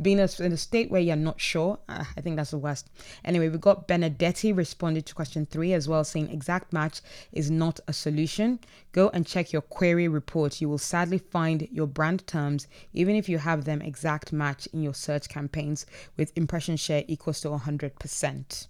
being 0.00 0.18
in 0.18 0.52
a 0.52 0.56
state 0.56 0.90
where 0.90 1.00
you're 1.00 1.16
not 1.16 1.40
sure, 1.40 1.78
uh, 1.88 2.04
I 2.16 2.20
think 2.20 2.36
that's 2.36 2.52
the 2.52 2.58
worst. 2.58 2.88
Anyway, 3.24 3.48
we 3.48 3.58
got 3.58 3.86
Benedetti 3.86 4.52
responded 4.52 5.04
to 5.06 5.14
question 5.14 5.44
three 5.44 5.74
as 5.74 5.88
well, 5.88 6.04
saying 6.04 6.30
exact 6.30 6.72
match 6.72 7.02
is 7.32 7.50
not 7.50 7.80
a 7.86 7.92
solution. 7.92 8.60
Go 8.92 9.10
and 9.12 9.26
check 9.26 9.52
your 9.52 9.62
query 9.62 10.08
report. 10.08 10.60
You 10.60 10.68
will 10.70 10.78
sadly 10.78 11.18
find 11.18 11.68
your 11.70 11.86
brand 11.86 12.26
terms, 12.26 12.66
even 12.94 13.14
if 13.14 13.28
you 13.28 13.38
have 13.38 13.64
them 13.64 13.82
exact 13.82 14.32
match 14.32 14.66
in 14.72 14.82
your 14.82 14.94
search 14.94 15.28
campaigns 15.28 15.84
with 16.16 16.32
impression 16.36 16.76
share 16.76 17.04
equals 17.06 17.40
to 17.42 17.48
100%. 17.48 18.66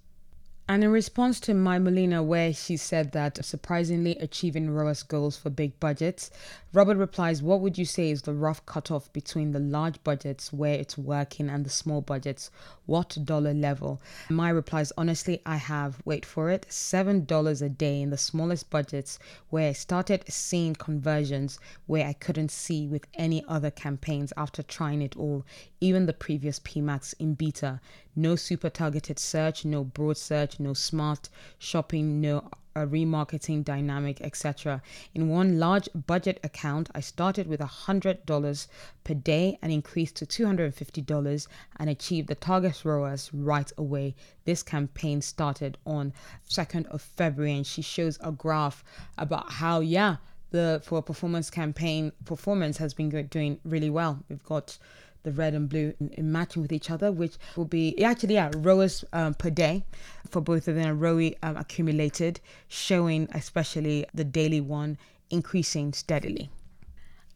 And 0.70 0.84
in 0.84 0.92
response 0.92 1.40
to 1.40 1.52
Mai 1.52 1.80
Molina, 1.80 2.22
where 2.22 2.52
she 2.52 2.76
said 2.76 3.10
that 3.10 3.44
surprisingly 3.44 4.14
achieving 4.18 4.70
ROAS 4.70 5.02
goals 5.02 5.36
for 5.36 5.50
big 5.50 5.80
budgets, 5.80 6.30
Robert 6.72 6.96
replies, 6.96 7.42
What 7.42 7.60
would 7.60 7.76
you 7.76 7.84
say 7.84 8.12
is 8.12 8.22
the 8.22 8.32
rough 8.32 8.64
cutoff 8.66 9.12
between 9.12 9.50
the 9.50 9.58
large 9.58 10.00
budgets 10.04 10.52
where 10.52 10.74
it's 10.74 10.96
working 10.96 11.50
and 11.50 11.66
the 11.66 11.70
small 11.70 12.00
budgets? 12.00 12.52
What 12.86 13.18
dollar 13.24 13.52
level? 13.52 14.00
Mai 14.28 14.50
replies, 14.50 14.92
Honestly, 14.96 15.42
I 15.44 15.56
have, 15.56 16.00
wait 16.04 16.24
for 16.24 16.50
it, 16.50 16.66
$7 16.70 17.62
a 17.62 17.68
day 17.68 18.00
in 18.00 18.10
the 18.10 18.16
smallest 18.16 18.70
budgets 18.70 19.18
where 19.48 19.70
I 19.70 19.72
started 19.72 20.22
seeing 20.28 20.76
conversions 20.76 21.58
where 21.86 22.06
I 22.06 22.12
couldn't 22.12 22.52
see 22.52 22.86
with 22.86 23.08
any 23.14 23.44
other 23.48 23.72
campaigns 23.72 24.32
after 24.36 24.62
trying 24.62 25.02
it 25.02 25.16
all, 25.16 25.44
even 25.80 26.06
the 26.06 26.12
previous 26.12 26.60
PMAX 26.60 27.12
in 27.18 27.34
beta. 27.34 27.80
No 28.16 28.36
super 28.36 28.70
targeted 28.70 29.18
search, 29.18 29.64
no 29.64 29.84
broad 29.84 30.16
search, 30.16 30.58
no 30.60 30.74
smart 30.74 31.28
shopping, 31.58 32.20
no 32.20 32.50
a 32.76 32.86
remarketing 32.86 33.64
dynamic, 33.64 34.20
etc. 34.20 34.80
In 35.14 35.28
one 35.28 35.58
large 35.58 35.88
budget 36.06 36.38
account, 36.44 36.88
I 36.94 37.00
started 37.00 37.46
with 37.46 37.60
$100 37.60 38.66
per 39.04 39.14
day 39.14 39.58
and 39.60 39.72
increased 39.72 40.16
to 40.16 40.26
$250 40.26 41.46
and 41.76 41.90
achieved 41.90 42.28
the 42.28 42.34
target 42.34 42.84
ROAS 42.84 43.30
right 43.32 43.72
away. 43.76 44.14
This 44.44 44.62
campaign 44.62 45.20
started 45.20 45.78
on 45.84 46.12
2nd 46.48 46.86
of 46.86 47.02
February 47.02 47.54
and 47.54 47.66
she 47.66 47.82
shows 47.82 48.18
a 48.20 48.32
graph 48.32 48.84
about 49.18 49.50
how, 49.50 49.80
yeah, 49.80 50.16
the 50.50 50.80
for 50.84 51.02
performance 51.02 51.50
campaign 51.50 52.12
performance 52.24 52.76
has 52.78 52.92
been 52.94 53.08
doing 53.28 53.60
really 53.64 53.90
well. 53.90 54.18
We've 54.28 54.44
got 54.44 54.78
the 55.22 55.32
red 55.32 55.54
and 55.54 55.68
blue 55.68 55.94
in, 56.00 56.08
in 56.10 56.32
matching 56.32 56.62
with 56.62 56.72
each 56.72 56.90
other, 56.90 57.12
which 57.12 57.36
will 57.56 57.64
be 57.64 58.02
actually 58.02 58.34
yeah 58.34 58.50
ROAS 58.56 59.04
um, 59.12 59.34
per 59.34 59.50
day 59.50 59.84
for 60.28 60.40
both 60.40 60.68
of 60.68 60.74
them, 60.74 60.98
ROE 60.98 61.32
um, 61.42 61.56
accumulated, 61.56 62.40
showing 62.68 63.28
especially 63.34 64.06
the 64.14 64.24
daily 64.24 64.60
one 64.60 64.98
increasing 65.30 65.92
steadily. 65.92 66.50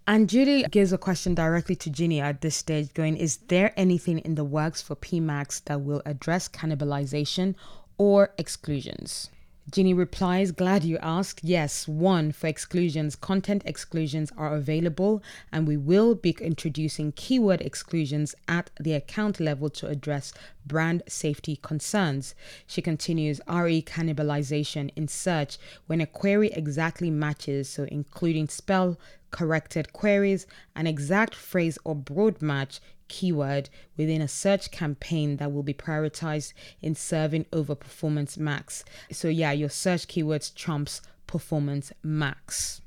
And 0.07 0.29
Judy 0.29 0.65
gives 0.65 0.93
a 0.93 0.99
question 0.99 1.35
directly 1.35 1.77
to 1.77 1.91
Ginny 1.91 2.21
at 2.21 2.43
this 2.43 2.57
stage, 2.57 2.93
going, 2.93 3.17
Is 3.17 3.39
there 3.49 3.73
anything 3.77 4.19
in 4.19 4.35
the 4.35 4.45
works 4.45 4.83
for 4.83 4.97
PMAX 4.97 5.65
that 5.65 5.81
will 5.81 6.03
address 6.05 6.47
cannibalization 6.47 7.55
or 7.97 8.35
exclusions? 8.37 9.31
Ginny 9.71 9.95
replies, 9.95 10.53
Glad 10.53 10.85
you 10.85 10.99
asked. 10.99 11.41
Yes, 11.43 11.89
one, 11.89 12.33
for 12.33 12.47
exclusions, 12.47 13.17
content 13.17 13.63
exclusions 13.65 14.31
are 14.37 14.55
available, 14.55 15.23
and 15.51 15.67
we 15.67 15.77
will 15.77 16.15
be 16.15 16.37
introducing 16.39 17.13
keyword 17.13 17.63
exclusions 17.63 18.35
at 18.47 18.71
the 18.79 18.93
account 18.93 19.41
level 19.41 19.71
to 19.71 19.89
address 19.89 20.35
brand 20.67 21.03
safety 21.09 21.57
concerns. 21.57 22.35
She 22.67 22.83
continues, 22.83 23.41
RE 23.49 23.81
cannibalization 23.83 24.91
in 24.97 25.09
search 25.09 25.57
when 25.87 26.01
a 26.01 26.07
query 26.07 26.51
exactly 26.53 27.11
matches, 27.11 27.69
so 27.71 27.85
including 27.85 28.49
spell 28.49 28.99
corrected 29.31 29.93
queries, 29.93 30.47
an 30.77 30.87
exact 30.87 31.35
phrase 31.35 31.79
or 31.85 31.95
broad 31.95 32.41
match 32.41 32.81
keyword 33.09 33.71
within 33.97 34.21
a 34.21 34.29
search 34.29 34.71
campaign 34.71 35.37
that 35.37 35.53
will 35.53 35.63
be 35.63 35.75
prioritized 35.75 36.53
in 36.83 36.95
serving 36.95 37.47
over 37.53 37.75
performance 37.75 38.37
max. 38.37 38.85
So, 39.11 39.29
yeah, 39.29 39.53
your 39.53 39.71
search 39.71 40.09
keywords 40.09 40.55
trumps 40.55 41.01
performance 41.27 41.93
max. 42.03 42.81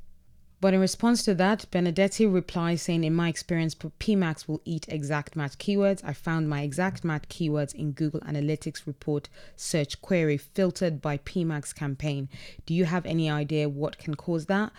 But 0.60 0.73
in 0.73 0.80
response 0.80 1.21
to 1.23 1.36
that, 1.36 1.69
Benedetti 1.69 2.25
replies 2.25 2.82
saying, 2.82 3.03
In 3.03 3.13
my 3.13 3.30
experience, 3.30 3.75
PMAX 3.75 4.47
will 4.47 4.62
eat 4.65 4.88
exact 4.89 5.36
match 5.36 5.56
keywords. 5.60 6.01
I 6.03 6.13
found 6.13 6.49
my 6.49 6.62
exact 6.62 7.03
match 7.03 7.25
keywords 7.30 7.75
in 7.75 7.91
Google 7.91 8.21
Analytics 8.21 8.88
report 8.88 9.30
search 9.56 10.01
query 10.01 10.38
filtered 10.38 10.99
by 10.99 11.19
PMAX 11.19 11.75
campaign. 11.75 12.27
Do 12.65 12.73
you 12.73 12.86
have 12.86 13.06
any 13.06 13.30
idea 13.30 13.69
what 13.69 13.99
can 13.99 14.15
cause 14.15 14.47
that? 14.47 14.71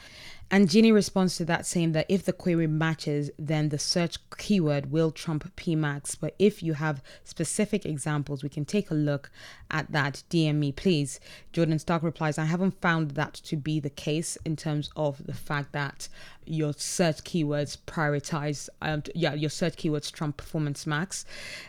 And 0.51 0.71
Ginny 0.71 0.93
responds 0.93 1.37
to 1.37 1.45
that 1.45 1.67
saying 1.67 1.93
that 1.93 2.07
if 2.09 2.25
the 2.25 2.33
query 2.33 2.67
matches, 2.67 3.31
then 3.39 3.69
the 3.69 3.79
search 3.79 4.17
keyword 4.39 4.91
will 4.91 5.11
trump 5.11 5.55
PMAX. 5.57 6.17
But 6.19 6.35
if 6.39 6.63
you 6.63 6.73
have 6.75 7.03
specific 7.23 7.85
examples, 7.85 8.43
we 8.43 8.49
can 8.49 8.65
take 8.65 8.91
a 8.91 8.95
look 8.95 9.31
at 9.71 9.93
that. 9.93 10.23
DM 10.31 10.55
me, 10.55 10.73
please. 10.73 11.21
Jordan 11.53 11.79
Stark 11.79 12.03
replies, 12.03 12.39
I 12.39 12.47
haven't 12.47 12.81
found 12.81 13.11
that 13.13 13.35
to 13.35 13.57
be 13.57 13.79
the 13.79 13.91
case 13.91 14.39
in 14.47 14.57
terms 14.57 14.91
of 14.97 15.27
the 15.27 15.35
fact 15.35 15.73
that 15.73 16.09
your 16.51 16.73
search 16.75 17.19
keywords 17.25 17.77
prioritize, 17.87 18.69
um, 18.83 19.03
yeah, 19.15 19.35
your 19.35 19.51
search 19.51 19.77
keywords 19.77 20.11
trump 20.11 20.37
performance 20.37 20.87
max. 20.87 21.25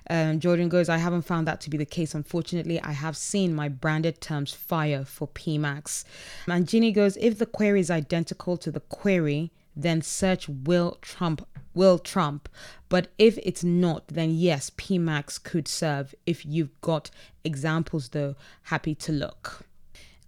Um, 0.10 0.40
Jordan 0.40 0.70
goes, 0.70 0.90
I 0.90 0.98
haven't 0.98 1.24
found 1.24 1.48
that 1.48 1.62
to 1.62 1.70
be 1.70 1.78
the 1.78 1.86
case. 1.86 2.16
Unfortunately, 2.16 2.82
I 2.82 2.92
have 2.92 3.18
seen 3.18 3.54
my 3.54 3.70
branded 3.70 4.22
terms 4.22 4.54
fire 4.54 5.06
for 5.06 5.28
PMAX. 5.28 6.06
And 6.48 6.68
Ginny 6.68 6.92
goes, 6.92 7.18
if 7.18 7.38
the 7.38 7.46
query 7.46 7.80
is 7.80 7.92
identical 7.92 8.58
to 8.58 8.72
the 8.72 8.80
query, 8.80 9.52
then 9.76 10.02
search 10.02 10.50
will 10.50 10.98
trump 11.02 11.48
will 11.74 12.00
trump. 12.00 12.50
But 12.90 13.08
if 13.18 13.38
it's 13.38 13.64
not, 13.64 14.08
then 14.08 14.32
yes, 14.32 14.72
PMAX 14.72 15.42
could 15.42 15.68
serve. 15.68 16.16
If 16.26 16.46
you've 16.46 16.80
got 16.82 17.12
examples 17.44 18.10
though, 18.10 18.36
happy 18.64 18.96
to 18.96 19.12
look. 19.12 19.69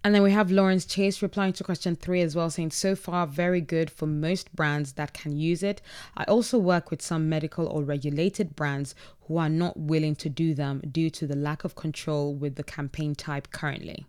And 0.04 0.12
then 0.12 0.22
we 0.22 0.32
have 0.32 0.50
Lawrence 0.50 0.84
Chase 0.84 1.22
replying 1.22 1.52
to 1.52 1.64
question 1.64 1.94
three 1.94 2.22
as 2.22 2.34
well, 2.34 2.50
saying, 2.50 2.72
So 2.72 2.96
far, 2.96 3.24
very 3.24 3.60
good 3.60 3.88
for 3.88 4.06
most 4.06 4.54
brands 4.54 4.94
that 4.94 5.12
can 5.12 5.36
use 5.36 5.62
it. 5.62 5.80
I 6.16 6.24
also 6.24 6.58
work 6.58 6.90
with 6.90 7.00
some 7.00 7.28
medical 7.28 7.68
or 7.68 7.84
regulated 7.84 8.56
brands 8.56 8.96
who 9.28 9.36
are 9.38 9.48
not 9.48 9.78
willing 9.78 10.16
to 10.16 10.28
do 10.28 10.54
them 10.54 10.82
due 10.90 11.10
to 11.10 11.26
the 11.26 11.36
lack 11.36 11.62
of 11.62 11.76
control 11.76 12.34
with 12.34 12.56
the 12.56 12.64
campaign 12.64 13.14
type 13.14 13.52
currently. 13.52 14.04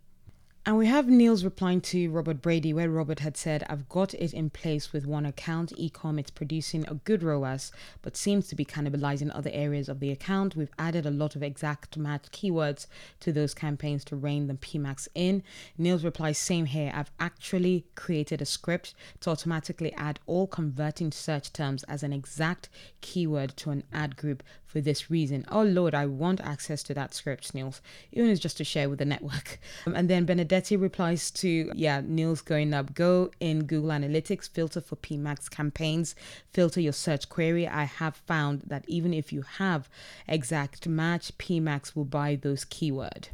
And 0.65 0.77
we 0.77 0.87
have 0.87 1.09
Niels 1.09 1.43
replying 1.43 1.81
to 1.81 2.09
Robert 2.09 2.41
Brady, 2.41 2.71
where 2.71 2.89
Robert 2.89 3.19
had 3.19 3.35
said, 3.35 3.65
I've 3.69 3.89
got 3.89 4.13
it 4.13 4.33
in 4.33 4.49
place 4.49 4.93
with 4.93 5.05
one 5.05 5.25
account, 5.25 5.73
ecom, 5.77 6.17
it's 6.17 6.31
producing 6.31 6.87
a 6.87 6.93
good 6.93 7.21
ROAS, 7.21 7.73
but 8.01 8.15
seems 8.15 8.47
to 8.47 8.55
be 8.55 8.63
cannibalizing 8.63 9.29
other 9.35 9.49
areas 9.51 9.89
of 9.89 9.99
the 9.99 10.09
account. 10.09 10.55
We've 10.55 10.71
added 10.79 11.05
a 11.05 11.11
lot 11.11 11.35
of 11.35 11.43
exact 11.43 11.97
match 11.97 12.31
keywords 12.31 12.87
to 13.19 13.33
those 13.33 13.53
campaigns 13.53 14.05
to 14.05 14.15
rein 14.15 14.47
the 14.47 14.53
PMAX 14.53 15.09
in. 15.13 15.43
Niels 15.77 16.05
replies, 16.05 16.37
Same 16.37 16.67
here. 16.67 16.93
I've 16.95 17.11
actually 17.19 17.83
created 17.95 18.41
a 18.41 18.45
script 18.45 18.93
to 19.19 19.31
automatically 19.31 19.91
add 19.95 20.21
all 20.27 20.47
converting 20.47 21.11
search 21.11 21.51
terms 21.51 21.83
as 21.89 22.03
an 22.03 22.13
exact 22.13 22.69
keyword 23.01 23.57
to 23.57 23.71
an 23.71 23.83
ad 23.91 24.15
group 24.15 24.41
for 24.73 24.81
this 24.81 25.11
reason. 25.11 25.45
Oh 25.49 25.61
Lord, 25.61 25.93
I 25.93 26.07
want 26.07 26.41
access 26.41 26.81
to 26.83 26.95
that 26.95 27.13
script, 27.13 27.53
Niels, 27.53 27.79
even 28.11 28.29
if 28.29 28.33
it's 28.33 28.41
just 28.41 28.57
to 28.57 28.63
share 28.63 28.89
with 28.89 28.99
the 28.99 29.05
network. 29.05 29.59
Um, 29.85 29.95
and 29.95 30.09
then 30.09 30.25
Benedetti 30.25 30.79
replies 30.79 31.29
to, 31.31 31.71
yeah, 31.75 32.01
Niels 32.05 32.41
going 32.41 32.73
up, 32.73 32.93
go 32.93 33.31
in 33.39 33.65
Google 33.65 33.89
Analytics, 33.89 34.49
filter 34.49 34.79
for 34.79 34.95
PMAX 34.95 35.49
campaigns, 35.49 36.15
filter 36.51 36.79
your 36.79 36.93
search 36.93 37.27
query. 37.27 37.67
I 37.67 37.83
have 37.83 38.15
found 38.15 38.61
that 38.67 38.85
even 38.87 39.13
if 39.13 39.33
you 39.33 39.41
have 39.41 39.89
exact 40.27 40.87
match, 40.87 41.37
PMAX 41.37 41.95
will 41.95 42.05
buy 42.05 42.35
those 42.41 42.63
keyword. 42.63 43.29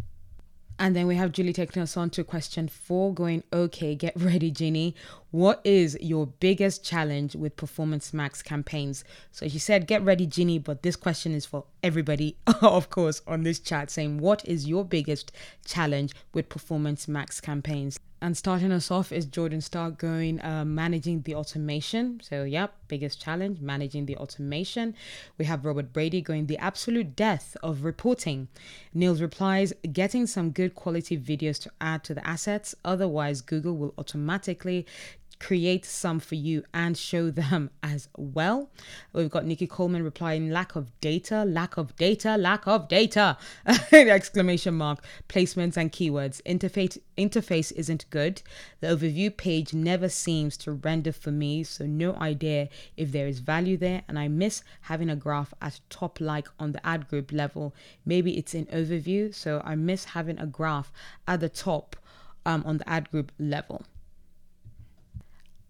And 0.79 0.95
then 0.95 1.07
we 1.07 1.17
have 1.17 1.33
Julie 1.33 1.51
taking 1.51 1.81
us 1.81 1.97
on 1.97 2.09
to 2.11 2.23
question 2.23 2.69
four, 2.69 3.13
going, 3.13 3.43
okay, 3.51 3.95
get 3.95 4.13
ready, 4.15 4.49
Ginny. 4.49 4.95
What 5.31 5.61
is 5.63 5.95
your 6.01 6.25
biggest 6.25 6.83
challenge 6.83 7.35
with 7.35 7.55
Performance 7.55 8.13
Max 8.13 8.41
campaigns? 8.41 9.03
So 9.31 9.47
she 9.47 9.59
said, 9.59 9.85
get 9.85 10.03
ready, 10.03 10.25
Ginny, 10.25 10.57
but 10.57 10.81
this 10.81 10.95
question 10.95 11.33
is 11.33 11.45
for 11.45 11.65
everybody, 11.83 12.35
of 12.61 12.89
course, 12.89 13.21
on 13.27 13.43
this 13.43 13.59
chat, 13.59 13.91
saying, 13.91 14.17
what 14.17 14.43
is 14.45 14.67
your 14.67 14.83
biggest 14.83 15.31
challenge 15.63 16.13
with 16.33 16.49
Performance 16.49 17.07
Max 17.07 17.39
campaigns? 17.39 17.99
And 18.21 18.35
starting 18.35 18.73
us 18.73 18.91
off 18.91 19.13
is 19.13 19.25
Jordan 19.25 19.61
Stark 19.61 19.97
going 19.97 20.41
uh, 20.41 20.65
managing 20.65 21.21
the 21.21 21.35
automation. 21.35 22.19
So, 22.21 22.43
yep, 22.43 22.73
biggest 22.89 23.21
challenge 23.21 23.61
managing 23.61 24.07
the 24.07 24.17
automation. 24.17 24.93
We 25.37 25.45
have 25.45 25.63
Robert 25.63 25.93
Brady 25.93 26.21
going 26.21 26.47
the 26.47 26.57
absolute 26.57 27.15
death 27.15 27.55
of 27.63 27.85
reporting. 27.85 28.49
Niels 28.93 29.21
replies 29.21 29.71
getting 29.93 30.27
some 30.27 30.51
good 30.51 30.75
quality 30.75 31.17
videos 31.17 31.61
to 31.61 31.71
add 31.79 32.03
to 32.05 32.13
the 32.13 32.27
assets. 32.27 32.75
Otherwise, 32.83 33.39
Google 33.39 33.77
will 33.77 33.93
automatically 33.97 34.85
create 35.39 35.85
some 35.85 36.19
for 36.19 36.35
you 36.35 36.63
and 36.73 36.97
show 36.97 37.31
them 37.31 37.69
as 37.83 38.09
well. 38.17 38.69
We've 39.13 39.29
got 39.29 39.45
Nikki 39.45 39.67
Coleman 39.67 40.03
replying, 40.03 40.49
lack 40.49 40.75
of 40.75 40.91
data, 40.99 41.45
lack 41.45 41.77
of 41.77 41.95
data, 41.95 42.37
lack 42.37 42.67
of 42.67 42.87
data, 42.87 43.37
exclamation 43.91 44.75
mark, 44.75 45.03
placements 45.27 45.77
and 45.77 45.91
keywords. 45.91 46.41
Interface, 46.43 46.99
interface 47.17 47.71
isn't 47.75 48.09
good. 48.09 48.41
The 48.81 48.87
overview 48.87 49.35
page 49.35 49.73
never 49.73 50.09
seems 50.09 50.57
to 50.57 50.73
render 50.73 51.11
for 51.11 51.31
me, 51.31 51.63
so 51.63 51.85
no 51.85 52.15
idea 52.15 52.69
if 52.97 53.11
there 53.11 53.27
is 53.27 53.39
value 53.39 53.77
there. 53.77 54.03
And 54.07 54.19
I 54.19 54.27
miss 54.27 54.63
having 54.81 55.09
a 55.09 55.15
graph 55.15 55.53
at 55.61 55.79
top 55.89 56.19
like 56.19 56.47
on 56.59 56.73
the 56.73 56.85
ad 56.85 57.07
group 57.07 57.31
level. 57.31 57.73
Maybe 58.05 58.37
it's 58.37 58.53
in 58.53 58.65
overview, 58.67 59.33
so 59.33 59.61
I 59.63 59.75
miss 59.75 60.05
having 60.05 60.37
a 60.37 60.45
graph 60.45 60.91
at 61.27 61.39
the 61.39 61.49
top 61.49 61.95
um, 62.45 62.63
on 62.65 62.77
the 62.77 62.89
ad 62.89 63.09
group 63.11 63.31
level. 63.39 63.83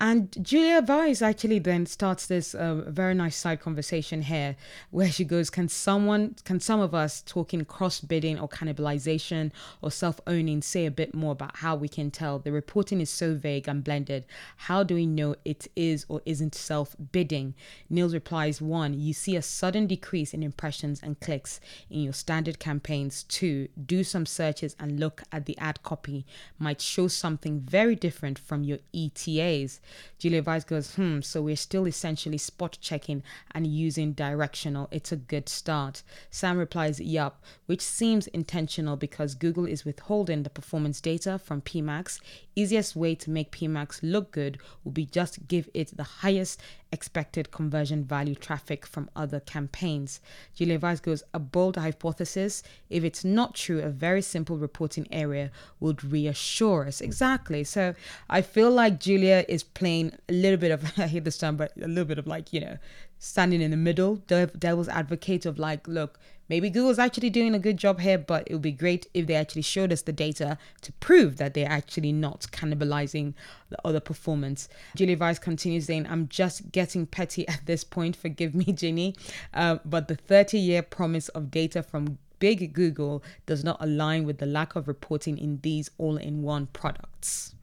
And 0.02 0.34
Julia 0.42 0.82
Weiss 0.82 1.22
actually 1.22 1.60
then 1.60 1.86
starts 1.86 2.26
this 2.26 2.56
uh, 2.56 2.76
very 2.88 3.14
nice 3.14 3.36
side 3.36 3.60
conversation 3.60 4.22
here, 4.22 4.56
where 4.92 5.12
she 5.12 5.26
goes, 5.26 5.50
"Can 5.50 5.68
someone, 5.68 6.36
can 6.46 6.62
some 6.62 6.80
of 6.80 6.96
us 6.96 7.22
talking 7.26 7.66
cross 7.66 8.00
bidding 8.00 8.40
or 8.40 8.48
cannibalization 8.48 9.52
or 9.82 9.92
self 9.92 10.22
owning 10.26 10.62
say 10.62 10.86
a 10.86 10.92
bit 10.92 11.14
more 11.14 11.34
about 11.34 11.58
how 11.58 11.76
we 11.76 11.90
can 11.90 12.12
tell 12.12 12.40
the 12.40 12.54
reporting 12.54 13.02
is 13.02 13.10
so 13.10 13.36
vague 13.36 13.68
and 13.68 13.84
blended? 13.84 14.26
How 14.56 14.84
do 14.84 14.96
we 14.96 15.06
know 15.06 15.36
it 15.44 15.68
is 15.76 16.06
or 16.08 16.22
isn't 16.26 16.56
self 16.56 16.96
bidding?" 17.12 17.54
Niels 17.90 18.14
replies, 18.14 18.62
"One, 18.62 18.94
you 18.94 19.12
see 19.12 19.36
a 19.36 19.42
sudden 19.42 19.86
decrease 19.86 20.34
in 20.34 20.44
impressions 20.44 21.02
and 21.04 21.20
clicks 21.20 21.60
in 21.90 22.04
your 22.04 22.14
standard 22.14 22.58
campaigns. 22.58 23.24
Two, 23.24 23.68
do 23.86 24.06
some 24.06 24.26
searches 24.26 24.78
and 24.80 24.98
look 24.98 25.24
at 25.34 25.46
the 25.46 25.58
ad 25.58 25.84
copy. 25.84 26.26
Might 26.58 26.80
show 26.80 27.10
something 27.10 27.60
very 27.60 27.98
different 27.98 28.40
from 28.40 28.64
your 28.64 28.80
ETAs." 28.94 29.82
Julia 30.18 30.44
Weiss 30.44 30.64
goes, 30.64 30.96
hmm, 30.96 31.22
so 31.22 31.42
we're 31.42 31.56
still 31.56 31.88
essentially 31.88 32.38
spot 32.38 32.78
checking 32.82 33.24
and 33.52 33.66
using 33.66 34.14
directional. 34.14 34.88
It's 34.92 35.12
a 35.12 35.16
good 35.16 35.48
start. 35.48 36.04
Sam 36.30 36.58
replies, 36.58 37.00
yup, 37.00 37.44
which 37.66 37.82
seems 37.82 38.28
intentional 38.28 38.98
because 38.98 39.36
Google 39.36 39.66
is 39.66 39.86
withholding 39.86 40.44
the 40.44 40.50
performance 40.50 41.00
data 41.00 41.40
from 41.40 41.62
PMAX. 41.62 42.20
Easiest 42.56 42.96
way 42.96 43.16
to 43.16 43.30
make 43.30 43.52
PMAX 43.52 44.00
look 44.02 44.32
good 44.32 44.60
will 44.84 44.92
be 44.92 45.06
just 45.06 45.48
give 45.48 45.70
it 45.74 45.96
the 45.96 46.04
highest 46.04 46.62
expected 46.92 47.52
conversion 47.52 48.04
value 48.04 48.36
traffic 48.36 48.86
from 48.86 49.10
other 49.16 49.40
campaigns. 49.40 50.20
Julia 50.56 50.80
Weiss 50.80 51.00
goes, 51.00 51.24
a 51.34 51.40
bold 51.40 51.78
hypothesis. 51.78 52.64
If 52.90 53.04
it's 53.04 53.24
not 53.24 53.56
true, 53.56 53.80
a 53.80 53.90
very 53.90 54.22
simple 54.22 54.58
reporting 54.58 55.08
area 55.12 55.52
would 55.80 56.04
reassure 56.04 56.88
us. 56.88 57.02
Exactly. 57.02 57.64
So 57.64 57.94
I 58.30 58.42
feel 58.42 58.72
like 58.72 59.00
Julia 59.00 59.46
is 59.48 59.64
playing 59.64 60.14
a 60.28 60.34
little 60.34 60.58
bit 60.58 60.72
of, 60.72 60.84
I 60.98 61.08
hate 61.08 61.24
this 61.24 61.38
term, 61.38 61.58
but 61.58 61.72
a 61.82 61.88
little 61.88 62.06
bit 62.06 62.20
of 62.20 62.28
like, 62.28 62.52
you 62.54 62.62
know, 62.62 62.78
standing 63.20 63.62
in 63.62 63.72
the 63.72 63.78
middle, 63.78 64.16
devil's 64.16 64.88
advocate 64.88 65.46
of 65.46 65.60
like, 65.60 65.88
look, 65.88 66.20
maybe 66.50 66.70
Google's 66.70 67.00
actually 67.00 67.30
doing 67.30 67.56
a 67.56 67.60
good 67.60 67.78
job 67.78 68.00
here, 68.00 68.18
but 68.18 68.44
it 68.48 68.54
would 68.54 68.62
be 68.62 68.72
great 68.72 69.08
if 69.14 69.28
they 69.28 69.36
actually 69.36 69.62
showed 69.62 69.94
us 69.94 70.02
the 70.02 70.12
data 70.12 70.58
to 70.82 70.92
prove 70.94 71.38
that 71.38 71.54
they're 71.54 71.70
actually 71.70 72.12
not 72.12 72.48
cannibalizing 72.52 73.34
the 73.70 73.78
other 73.86 74.00
performance. 74.00 74.68
Julie 74.96 75.16
Weiss 75.16 75.40
continues 75.40 75.86
saying, 75.86 76.08
I'm 76.08 76.28
just 76.28 76.72
getting 76.72 77.06
petty 77.06 77.48
at 77.48 77.62
this 77.66 77.84
point, 77.84 78.16
forgive 78.16 78.54
me, 78.56 78.66
Ginny, 78.74 79.16
uh, 79.54 79.78
but 79.86 80.08
the 80.08 80.16
30 80.16 80.58
year 80.58 80.82
promise 80.82 81.30
of 81.30 81.52
data 81.52 81.84
from 81.84 82.18
big 82.40 82.74
Google 82.74 83.24
does 83.46 83.64
not 83.64 83.78
align 83.80 84.24
with 84.24 84.40
the 84.40 84.46
lack 84.46 84.76
of 84.76 84.88
reporting 84.88 85.38
in 85.38 85.60
these 85.62 85.92
all 85.98 86.18
in 86.18 86.42
one 86.42 86.68
products. 86.68 87.54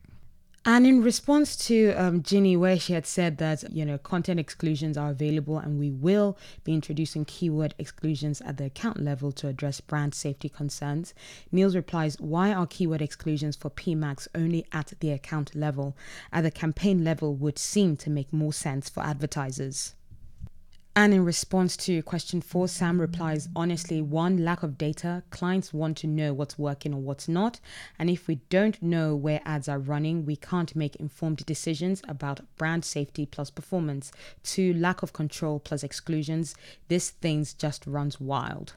And 0.69 0.85
in 0.85 1.01
response 1.01 1.55
to 1.69 1.93
um, 1.93 2.25
Ginny, 2.25 2.57
where 2.57 2.77
she 2.77 2.93
had 2.93 3.07
said 3.07 3.39
that, 3.39 3.73
you 3.73 3.85
know, 3.85 3.99
content 3.99 4.41
exclusions 4.41 4.99
are 4.99 5.11
available 5.11 5.59
and 5.59 5.79
we 5.79 5.93
will 5.93 6.37
be 6.65 6.75
introducing 6.75 7.25
keyword 7.25 7.73
exclusions 7.79 8.41
at 8.41 8.57
the 8.57 8.65
account 8.65 9.01
level 9.01 9.31
to 9.31 9.47
address 9.47 9.81
brand 9.81 10.13
safety 10.13 10.49
concerns, 10.49 11.15
Niels 11.53 11.77
replies, 11.77 12.17
Why 12.19 12.53
are 12.53 12.67
keyword 12.67 13.01
exclusions 13.01 13.55
for 13.55 13.71
PMAX 13.71 14.27
only 14.35 14.67
at 14.73 14.93
the 14.99 15.13
account 15.13 15.55
level? 15.55 15.97
At 16.33 16.43
the 16.43 16.51
campaign 16.51 17.05
level 17.05 17.37
would 17.37 17.61
seem 17.61 17.97
to 17.99 18.11
make 18.11 18.33
more 18.33 18.53
sense 18.53 18.89
for 18.89 19.05
advertisers. 19.05 19.95
And 20.99 21.13
in 21.13 21.27
response 21.27 21.77
to 21.77 22.03
question 22.03 22.41
four, 22.41 22.69
Sam 22.69 22.99
replies 22.99 23.51
honestly, 23.55 24.01
one, 24.01 24.39
lack 24.39 24.63
of 24.63 24.79
data. 24.79 25.25
Clients 25.29 25.75
want 25.75 25.99
to 25.99 26.07
know 26.07 26.33
what's 26.33 26.59
working 26.59 26.95
or 26.95 27.03
what's 27.03 27.29
not. 27.29 27.61
And 27.99 28.09
if 28.09 28.27
we 28.27 28.37
don't 28.49 28.83
know 28.83 29.15
where 29.15 29.43
ads 29.45 29.69
are 29.69 29.79
running, 29.79 30.25
we 30.25 30.37
can't 30.37 30.75
make 30.75 30.97
informed 30.97 31.45
decisions 31.45 32.01
about 32.09 32.47
brand 32.57 32.83
safety 32.87 33.27
plus 33.27 33.51
performance. 33.51 34.11
Two, 34.43 34.73
lack 34.73 35.03
of 35.03 35.13
control 35.13 35.61
plus 35.61 35.83
exclusions. 35.83 36.55
This 36.89 37.11
thing 37.11 37.47
just 37.59 37.87
runs 37.87 38.19
wild. 38.19 38.73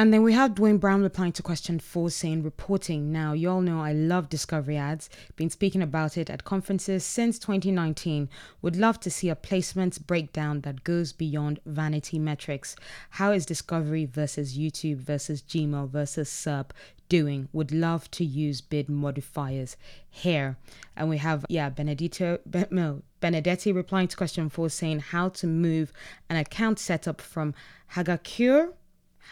And 0.00 0.14
then 0.14 0.22
we 0.22 0.32
have 0.32 0.54
Duane 0.54 0.78
Brown 0.78 1.02
replying 1.02 1.32
to 1.32 1.42
question 1.42 1.78
four 1.78 2.08
saying 2.08 2.42
reporting. 2.42 3.12
Now, 3.12 3.34
you 3.34 3.50
all 3.50 3.60
know 3.60 3.82
I 3.82 3.92
love 3.92 4.30
discovery 4.30 4.78
ads, 4.78 5.10
been 5.36 5.50
speaking 5.50 5.82
about 5.82 6.16
it 6.16 6.30
at 6.30 6.42
conferences 6.42 7.04
since 7.04 7.38
2019. 7.38 8.30
Would 8.62 8.76
love 8.76 8.98
to 9.00 9.10
see 9.10 9.28
a 9.28 9.36
placements 9.36 10.00
breakdown 10.00 10.62
that 10.62 10.84
goes 10.84 11.12
beyond 11.12 11.60
vanity 11.66 12.18
metrics. 12.18 12.76
How 13.10 13.32
is 13.32 13.44
discovery 13.44 14.06
versus 14.06 14.56
YouTube 14.56 15.00
versus 15.00 15.42
Gmail 15.42 15.90
versus 15.90 16.30
SERP 16.30 16.70
doing? 17.10 17.50
Would 17.52 17.70
love 17.70 18.10
to 18.12 18.24
use 18.24 18.62
bid 18.62 18.88
modifiers 18.88 19.76
here. 20.08 20.56
And 20.96 21.10
we 21.10 21.18
have, 21.18 21.44
yeah, 21.50 21.68
Benedito, 21.68 22.38
no, 22.70 23.02
Benedetti 23.20 23.70
replying 23.70 24.08
to 24.08 24.16
question 24.16 24.48
four 24.48 24.70
saying 24.70 25.00
how 25.00 25.28
to 25.28 25.46
move 25.46 25.92
an 26.30 26.38
account 26.38 26.78
setup 26.78 27.20
from 27.20 27.52
Hagakure 27.92 28.72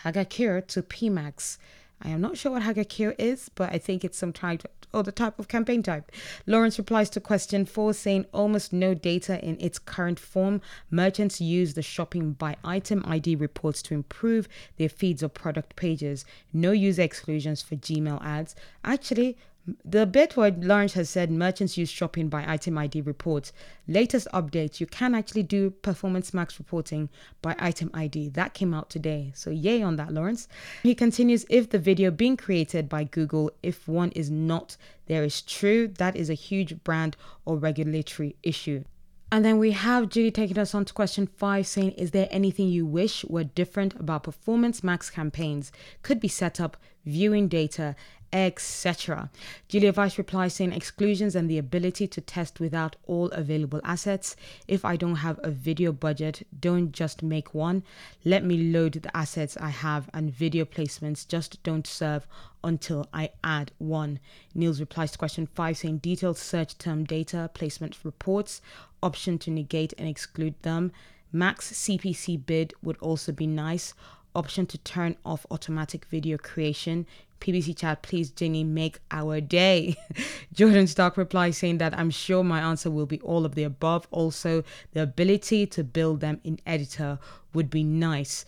Hagakure 0.04 0.66
to 0.68 0.82
PMAX. 0.82 1.58
I 2.00 2.10
am 2.10 2.20
not 2.20 2.36
sure 2.36 2.52
what 2.52 2.62
Hagakure 2.62 3.14
is, 3.18 3.50
but 3.54 3.72
I 3.72 3.78
think 3.78 4.04
it's 4.04 4.18
some 4.18 4.32
type 4.32 4.62
or 4.92 5.02
the 5.02 5.12
type 5.12 5.38
of 5.38 5.48
campaign 5.48 5.82
type. 5.82 6.10
Lawrence 6.46 6.78
replies 6.78 7.10
to 7.10 7.20
question 7.20 7.66
four, 7.66 7.92
saying 7.92 8.26
almost 8.32 8.72
no 8.72 8.94
data 8.94 9.42
in 9.44 9.60
its 9.60 9.78
current 9.78 10.18
form. 10.18 10.60
Merchants 10.90 11.40
use 11.40 11.74
the 11.74 11.82
shopping 11.82 12.32
by 12.32 12.56
item 12.64 13.04
ID 13.06 13.36
reports 13.36 13.82
to 13.82 13.94
improve 13.94 14.48
their 14.76 14.88
feeds 14.88 15.22
or 15.22 15.28
product 15.28 15.76
pages. 15.76 16.24
No 16.52 16.72
user 16.72 17.02
exclusions 17.02 17.60
for 17.62 17.76
Gmail 17.76 18.24
ads. 18.24 18.54
Actually, 18.84 19.36
The 19.84 20.30
where 20.34 20.50
Lawrence 20.50 20.94
has 20.94 21.10
said 21.10 21.30
merchants 21.30 21.76
use 21.76 21.90
shopping 21.90 22.28
by 22.28 22.44
item 22.50 22.78
ID 22.78 23.02
reports. 23.02 23.52
Latest 23.86 24.26
update, 24.32 24.80
you 24.80 24.86
can 24.86 25.14
actually 25.14 25.42
do 25.42 25.70
performance 25.70 26.32
max 26.32 26.58
reporting 26.58 27.08
by 27.42 27.54
item 27.58 27.90
ID. 27.92 28.30
That 28.30 28.54
came 28.54 28.72
out 28.72 28.88
today. 28.88 29.32
So 29.34 29.50
yay 29.50 29.82
on 29.82 29.96
that, 29.96 30.12
Lawrence. 30.12 30.48
He 30.82 30.94
continues, 30.94 31.44
if 31.50 31.68
the 31.68 31.78
video 31.78 32.10
being 32.10 32.36
created 32.36 32.88
by 32.88 33.04
Google, 33.04 33.50
if 33.62 33.86
one 33.86 34.10
is 34.12 34.30
not 34.30 34.76
there 35.06 35.24
is 35.24 35.42
true, 35.42 35.88
that 35.88 36.16
is 36.16 36.30
a 36.30 36.34
huge 36.34 36.84
brand 36.84 37.16
or 37.44 37.56
regulatory 37.56 38.36
issue. 38.42 38.84
And 39.30 39.44
then 39.44 39.58
we 39.58 39.72
have 39.72 40.08
Judy 40.08 40.30
taking 40.30 40.58
us 40.58 40.74
on 40.74 40.86
to 40.86 40.92
question 40.94 41.26
five 41.26 41.66
saying, 41.66 41.92
Is 41.92 42.12
there 42.12 42.28
anything 42.30 42.68
you 42.68 42.86
wish 42.86 43.26
were 43.26 43.44
different 43.44 43.94
about 44.00 44.22
Performance 44.22 44.82
Max 44.82 45.10
campaigns? 45.10 45.70
Could 46.00 46.18
be 46.18 46.28
set 46.28 46.58
up, 46.60 46.78
viewing 47.04 47.46
data, 47.46 47.94
etc. 48.32 49.30
Julia 49.68 49.92
Vice 49.92 50.18
replies 50.18 50.54
saying 50.54 50.72
exclusions 50.72 51.34
and 51.34 51.48
the 51.48 51.58
ability 51.58 52.06
to 52.08 52.20
test 52.20 52.60
without 52.60 52.96
all 53.06 53.26
available 53.28 53.80
assets. 53.84 54.36
If 54.66 54.84
I 54.84 54.96
don't 54.96 55.16
have 55.16 55.40
a 55.42 55.50
video 55.50 55.92
budget, 55.92 56.46
don't 56.58 56.92
just 56.92 57.22
make 57.22 57.54
one. 57.54 57.82
Let 58.24 58.44
me 58.44 58.70
load 58.70 58.94
the 58.94 59.16
assets 59.16 59.56
I 59.56 59.70
have 59.70 60.10
and 60.12 60.32
video 60.32 60.64
placements 60.64 61.26
just 61.26 61.62
don't 61.62 61.86
serve 61.86 62.26
until 62.62 63.06
I 63.12 63.30
add 63.42 63.72
one. 63.78 64.20
Niels 64.54 64.80
replies 64.80 65.12
to 65.12 65.18
question 65.18 65.46
five 65.46 65.78
saying 65.78 65.98
detailed 65.98 66.38
search 66.38 66.76
term 66.78 67.04
data, 67.04 67.50
placement 67.54 67.96
reports, 68.04 68.60
option 69.02 69.38
to 69.38 69.50
negate 69.50 69.94
and 69.96 70.08
exclude 70.08 70.54
them. 70.62 70.92
Max 71.30 71.72
CPC 71.72 72.44
bid 72.46 72.74
would 72.82 72.96
also 72.98 73.32
be 73.32 73.46
nice 73.46 73.94
option 74.34 74.66
to 74.66 74.78
turn 74.78 75.16
off 75.24 75.46
automatic 75.50 76.04
video 76.06 76.38
creation, 76.38 77.06
PPC 77.40 77.76
chat, 77.76 78.02
please, 78.02 78.30
Ginny, 78.30 78.64
make 78.64 78.98
our 79.10 79.40
day. 79.40 79.96
Jordan 80.52 80.86
Stark 80.86 81.16
replies 81.16 81.58
saying 81.58 81.78
that 81.78 81.96
I'm 81.98 82.10
sure 82.10 82.42
my 82.44 82.60
answer 82.60 82.90
will 82.90 83.06
be 83.06 83.20
all 83.20 83.44
of 83.44 83.54
the 83.54 83.64
above. 83.64 84.06
Also, 84.10 84.64
the 84.92 85.02
ability 85.02 85.66
to 85.66 85.84
build 85.84 86.20
them 86.20 86.40
in 86.44 86.58
editor 86.66 87.18
would 87.54 87.70
be 87.70 87.84
nice. 87.84 88.44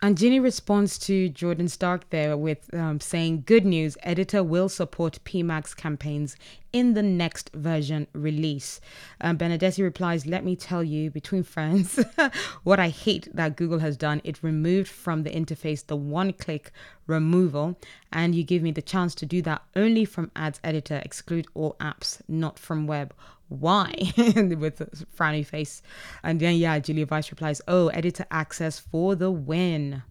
And 0.00 0.16
Ginny 0.16 0.38
responds 0.38 0.96
to 1.00 1.28
Jordan 1.28 1.66
Stark 1.66 2.08
there 2.10 2.36
with 2.36 2.72
um, 2.72 3.00
saying, 3.00 3.42
Good 3.46 3.66
news, 3.66 3.96
editor 4.04 4.44
will 4.44 4.68
support 4.68 5.18
PMAX 5.24 5.76
campaigns 5.76 6.36
in 6.72 6.94
the 6.94 7.02
next 7.02 7.50
version 7.52 8.06
release. 8.12 8.80
Um, 9.20 9.36
Benedetti 9.38 9.82
replies, 9.82 10.24
Let 10.24 10.44
me 10.44 10.54
tell 10.54 10.84
you, 10.84 11.10
between 11.10 11.42
friends, 11.42 11.98
what 12.62 12.78
I 12.78 12.90
hate 12.90 13.28
that 13.34 13.56
Google 13.56 13.80
has 13.80 13.96
done. 13.96 14.20
It 14.22 14.40
removed 14.40 14.88
from 14.88 15.24
the 15.24 15.30
interface 15.30 15.84
the 15.84 15.96
one 15.96 16.32
click 16.32 16.70
removal, 17.08 17.76
and 18.12 18.36
you 18.36 18.44
give 18.44 18.62
me 18.62 18.70
the 18.70 18.82
chance 18.82 19.16
to 19.16 19.26
do 19.26 19.42
that 19.42 19.62
only 19.74 20.04
from 20.04 20.30
Ads 20.36 20.60
Editor, 20.62 21.02
exclude 21.04 21.48
all 21.54 21.74
apps, 21.80 22.20
not 22.28 22.56
from 22.56 22.86
web 22.86 23.12
why 23.48 23.92
with 24.16 24.80
a 24.80 24.86
frowny 25.16 25.44
face 25.44 25.82
and 26.22 26.40
then 26.40 26.56
yeah 26.56 26.78
julia 26.78 27.06
vice 27.06 27.30
replies 27.30 27.60
oh 27.68 27.88
editor 27.88 28.26
access 28.30 28.78
for 28.78 29.14
the 29.14 29.30
win 29.30 30.02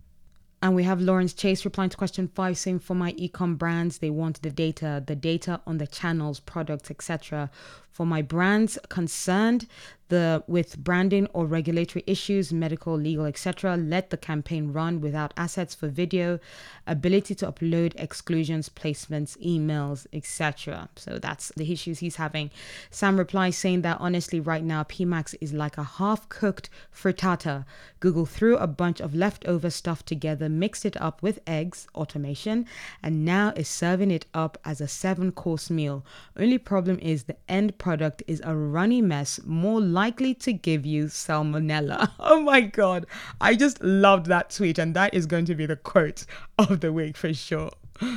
and 0.62 0.74
we 0.74 0.84
have 0.84 1.00
Lawrence 1.00 1.34
Chase 1.34 1.64
replying 1.66 1.92
to 1.92 1.98
question 1.98 2.28
five, 2.34 2.58
saying 2.58 2.80
for 2.80 2.96
my 2.96 3.14
ecom 3.14 3.58
brands, 3.58 4.00
they 4.00 4.10
want 4.10 4.42
the 4.42 4.50
data, 4.50 5.04
the 5.06 5.16
data 5.16 5.62
on 5.68 5.78
the 5.78 5.86
channels, 5.86 6.40
products, 6.40 6.90
etc. 6.90 7.52
For 7.98 8.06
my 8.06 8.22
brands 8.22 8.78
concerned, 8.90 9.66
the 10.10 10.44
with 10.48 10.78
branding 10.78 11.28
or 11.34 11.46
regulatory 11.46 12.04
issues, 12.08 12.54
medical, 12.54 12.96
legal, 12.96 13.26
etc. 13.26 13.76
Let 13.76 14.10
the 14.10 14.18
campaign 14.18 14.72
run 14.72 15.02
without 15.02 15.34
assets 15.36 15.76
for 15.76 15.88
video, 15.90 16.40
ability 16.86 17.36
to 17.36 17.52
upload 17.52 17.94
exclusions, 17.98 18.70
placements, 18.70 19.38
emails, 19.46 20.08
etc. 20.14 20.90
So 20.96 21.20
that's 21.20 21.52
the 21.58 21.72
issues 21.72 22.00
he's 22.00 22.16
having. 22.18 22.52
Sam 22.90 23.18
replies 23.18 23.58
saying 23.58 23.82
that 23.82 23.98
honestly, 24.00 24.40
right 24.40 24.64
now 24.64 24.84
PMax 24.84 25.36
is 25.42 25.52
like 25.52 25.78
a 25.78 25.84
half-cooked 25.84 26.70
frittata. 26.96 27.66
Google 28.00 28.26
threw 28.26 28.58
a 28.58 28.68
bunch 28.68 29.02
of 29.02 29.16
leftover 29.16 29.70
stuff 29.70 30.06
together, 30.06 30.48
mixed 30.48 30.86
it 30.86 31.00
up 31.02 31.22
with 31.22 31.40
eggs, 31.48 31.88
automation, 31.96 32.66
and 33.02 33.26
now 33.26 33.52
is 33.56 33.68
serving 33.68 34.12
it 34.12 34.28
up 34.34 34.58
as 34.64 34.80
a 34.80 34.88
seven-course 34.88 35.70
meal. 35.70 36.06
Only 36.38 36.60
problem 36.60 37.00
is 37.00 37.24
the 37.24 37.36
end 37.50 37.78
product 37.78 37.87
is 38.28 38.42
a 38.44 38.56
runny 38.56 39.02
mess, 39.02 39.40
more 39.46 39.82
likely 39.82 40.34
to 40.36 40.54
give 40.54 40.86
you 40.86 41.06
salmonella. 41.06 42.12
Oh 42.20 42.42
my 42.42 42.62
God. 42.62 43.06
I 43.40 43.56
just 43.56 43.82
loved 43.82 44.26
that 44.28 44.50
tweet, 44.50 44.78
and 44.78 44.94
that 44.96 45.14
is 45.14 45.26
going 45.26 45.46
to 45.46 45.56
be 45.56 45.66
the 45.66 45.76
quote 45.76 46.26
of 46.58 46.82
the 46.82 46.92
week 46.92 47.18
for 47.18 47.34
sure. 47.34 47.72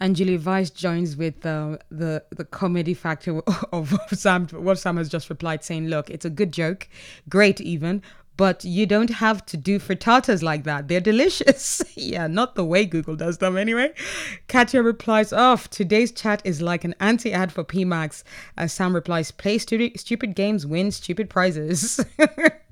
And 0.00 0.14
Julie 0.14 0.36
Vice 0.36 0.70
joins 0.70 1.16
with 1.16 1.44
uh, 1.44 1.78
the 1.90 2.22
the 2.30 2.44
comedy 2.44 2.94
factor 2.94 3.40
of 3.72 3.98
Sam, 4.12 4.46
what 4.52 4.78
Sam 4.78 4.96
has 4.96 5.08
just 5.08 5.28
replied, 5.28 5.64
saying, 5.64 5.88
"Look, 5.88 6.08
it's 6.08 6.24
a 6.24 6.30
good 6.30 6.52
joke, 6.52 6.88
great 7.28 7.60
even, 7.60 8.02
but 8.38 8.64
you 8.64 8.86
don't 8.86 9.10
have 9.10 9.44
to 9.46 9.56
do 9.56 9.78
frittatas 9.80 10.42
like 10.42 10.62
that. 10.62 10.86
They're 10.86 11.00
delicious. 11.00 11.82
yeah, 11.96 12.28
not 12.28 12.54
the 12.54 12.64
way 12.64 12.86
Google 12.86 13.16
does 13.16 13.38
them 13.38 13.58
anyway. 13.58 13.92
Katya 14.46 14.80
replies, 14.80 15.32
Oh, 15.32 15.56
today's 15.70 16.12
chat 16.12 16.40
is 16.44 16.62
like 16.62 16.84
an 16.84 16.94
anti 17.00 17.32
ad 17.32 17.52
for 17.52 17.64
PMax. 17.64 18.22
As 18.56 18.64
uh, 18.64 18.68
Sam 18.68 18.94
replies, 18.94 19.32
Play 19.32 19.58
stupid, 19.58 19.98
stupid 19.98 20.36
games, 20.36 20.64
win 20.64 20.92
stupid 20.92 21.28
prizes. 21.28 22.00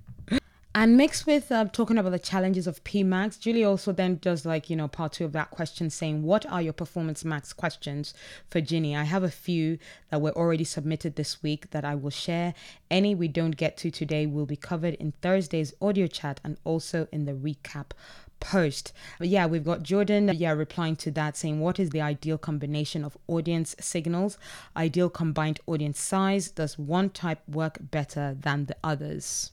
And 0.78 0.98
mixed 0.98 1.26
with 1.26 1.50
uh, 1.50 1.64
talking 1.72 1.96
about 1.96 2.10
the 2.10 2.18
challenges 2.18 2.66
of 2.66 2.84
PMAX, 2.84 3.40
Julie 3.40 3.64
also 3.64 3.92
then 3.92 4.16
does 4.16 4.44
like, 4.44 4.68
you 4.68 4.76
know, 4.76 4.88
part 4.88 5.14
two 5.14 5.24
of 5.24 5.32
that 5.32 5.50
question 5.50 5.88
saying, 5.88 6.22
What 6.22 6.44
are 6.52 6.60
your 6.60 6.74
performance 6.74 7.24
max 7.24 7.54
questions 7.54 8.12
for 8.50 8.60
Ginny? 8.60 8.94
I 8.94 9.04
have 9.04 9.22
a 9.22 9.30
few 9.30 9.78
that 10.10 10.20
were 10.20 10.36
already 10.36 10.64
submitted 10.64 11.16
this 11.16 11.42
week 11.42 11.70
that 11.70 11.86
I 11.86 11.94
will 11.94 12.10
share. 12.10 12.52
Any 12.90 13.14
we 13.14 13.26
don't 13.26 13.56
get 13.56 13.78
to 13.78 13.90
today 13.90 14.26
will 14.26 14.44
be 14.44 14.54
covered 14.54 14.92
in 14.96 15.12
Thursday's 15.22 15.72
audio 15.80 16.06
chat 16.06 16.40
and 16.44 16.58
also 16.62 17.08
in 17.10 17.24
the 17.24 17.32
recap 17.32 17.92
post. 18.38 18.92
But 19.18 19.28
yeah, 19.28 19.46
we've 19.46 19.64
got 19.64 19.82
Jordan, 19.82 20.30
yeah, 20.34 20.52
replying 20.52 20.96
to 20.96 21.10
that 21.12 21.38
saying, 21.38 21.58
What 21.58 21.80
is 21.80 21.88
the 21.88 22.02
ideal 22.02 22.36
combination 22.36 23.02
of 23.02 23.16
audience 23.28 23.74
signals? 23.80 24.36
Ideal 24.76 25.08
combined 25.08 25.58
audience 25.66 25.98
size? 25.98 26.50
Does 26.50 26.78
one 26.78 27.08
type 27.08 27.40
work 27.48 27.78
better 27.80 28.36
than 28.38 28.66
the 28.66 28.76
others? 28.84 29.52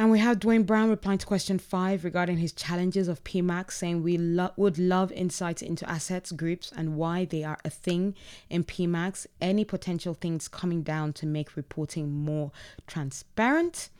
And 0.00 0.10
we 0.10 0.18
have 0.20 0.40
Duane 0.40 0.62
Brown 0.62 0.88
replying 0.88 1.18
to 1.18 1.26
question 1.26 1.58
five 1.58 2.04
regarding 2.04 2.38
his 2.38 2.52
challenges 2.52 3.06
of 3.06 3.22
PMAX, 3.22 3.72
saying 3.72 4.02
we 4.02 4.16
lo- 4.16 4.54
would 4.56 4.78
love 4.78 5.12
insights 5.12 5.60
into 5.60 5.86
assets, 5.86 6.32
groups, 6.32 6.72
and 6.74 6.96
why 6.96 7.26
they 7.26 7.44
are 7.44 7.58
a 7.66 7.68
thing 7.68 8.14
in 8.48 8.64
PMAX. 8.64 9.26
Any 9.42 9.62
potential 9.62 10.14
things 10.14 10.48
coming 10.48 10.80
down 10.82 11.12
to 11.12 11.26
make 11.26 11.54
reporting 11.54 12.10
more 12.10 12.50
transparent. 12.86 13.90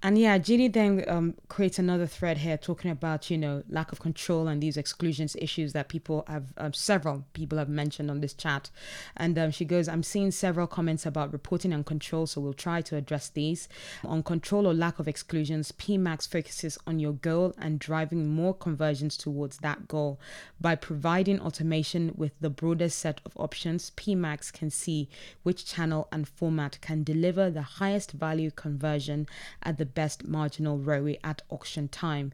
And 0.00 0.16
yeah, 0.16 0.38
Ginny 0.38 0.68
then 0.68 1.04
um, 1.08 1.34
creates 1.48 1.76
another 1.76 2.06
thread 2.06 2.38
here 2.38 2.56
talking 2.56 2.92
about, 2.92 3.30
you 3.30 3.36
know, 3.36 3.64
lack 3.68 3.90
of 3.90 3.98
control 3.98 4.46
and 4.46 4.62
these 4.62 4.76
exclusions 4.76 5.34
issues 5.34 5.72
that 5.72 5.88
people 5.88 6.24
have, 6.28 6.52
um, 6.56 6.72
several 6.72 7.24
people 7.32 7.58
have 7.58 7.68
mentioned 7.68 8.08
on 8.08 8.20
this 8.20 8.32
chat. 8.32 8.70
And 9.16 9.36
um, 9.36 9.50
she 9.50 9.64
goes, 9.64 9.88
I'm 9.88 10.04
seeing 10.04 10.30
several 10.30 10.68
comments 10.68 11.04
about 11.04 11.32
reporting 11.32 11.72
and 11.72 11.84
control, 11.84 12.28
so 12.28 12.40
we'll 12.40 12.52
try 12.52 12.80
to 12.82 12.94
address 12.94 13.28
these. 13.28 13.68
On 14.04 14.22
control 14.22 14.68
or 14.68 14.74
lack 14.74 15.00
of 15.00 15.08
exclusions, 15.08 15.72
PMAX 15.72 16.28
focuses 16.28 16.78
on 16.86 17.00
your 17.00 17.14
goal 17.14 17.52
and 17.58 17.80
driving 17.80 18.28
more 18.28 18.54
conversions 18.54 19.16
towards 19.16 19.58
that 19.58 19.88
goal. 19.88 20.20
By 20.60 20.76
providing 20.76 21.40
automation 21.40 22.12
with 22.16 22.38
the 22.40 22.50
broadest 22.50 23.00
set 23.00 23.20
of 23.26 23.32
options, 23.36 23.90
PMAX 23.96 24.52
can 24.52 24.70
see 24.70 25.08
which 25.42 25.66
channel 25.66 26.06
and 26.12 26.28
format 26.28 26.80
can 26.80 27.02
deliver 27.02 27.50
the 27.50 27.62
highest 27.62 28.12
value 28.12 28.52
conversion 28.52 29.26
at 29.64 29.76
the 29.76 29.87
best 29.94 30.26
marginal 30.26 30.78
ROI 30.78 31.18
at 31.24 31.42
auction 31.50 31.88
time. 31.88 32.32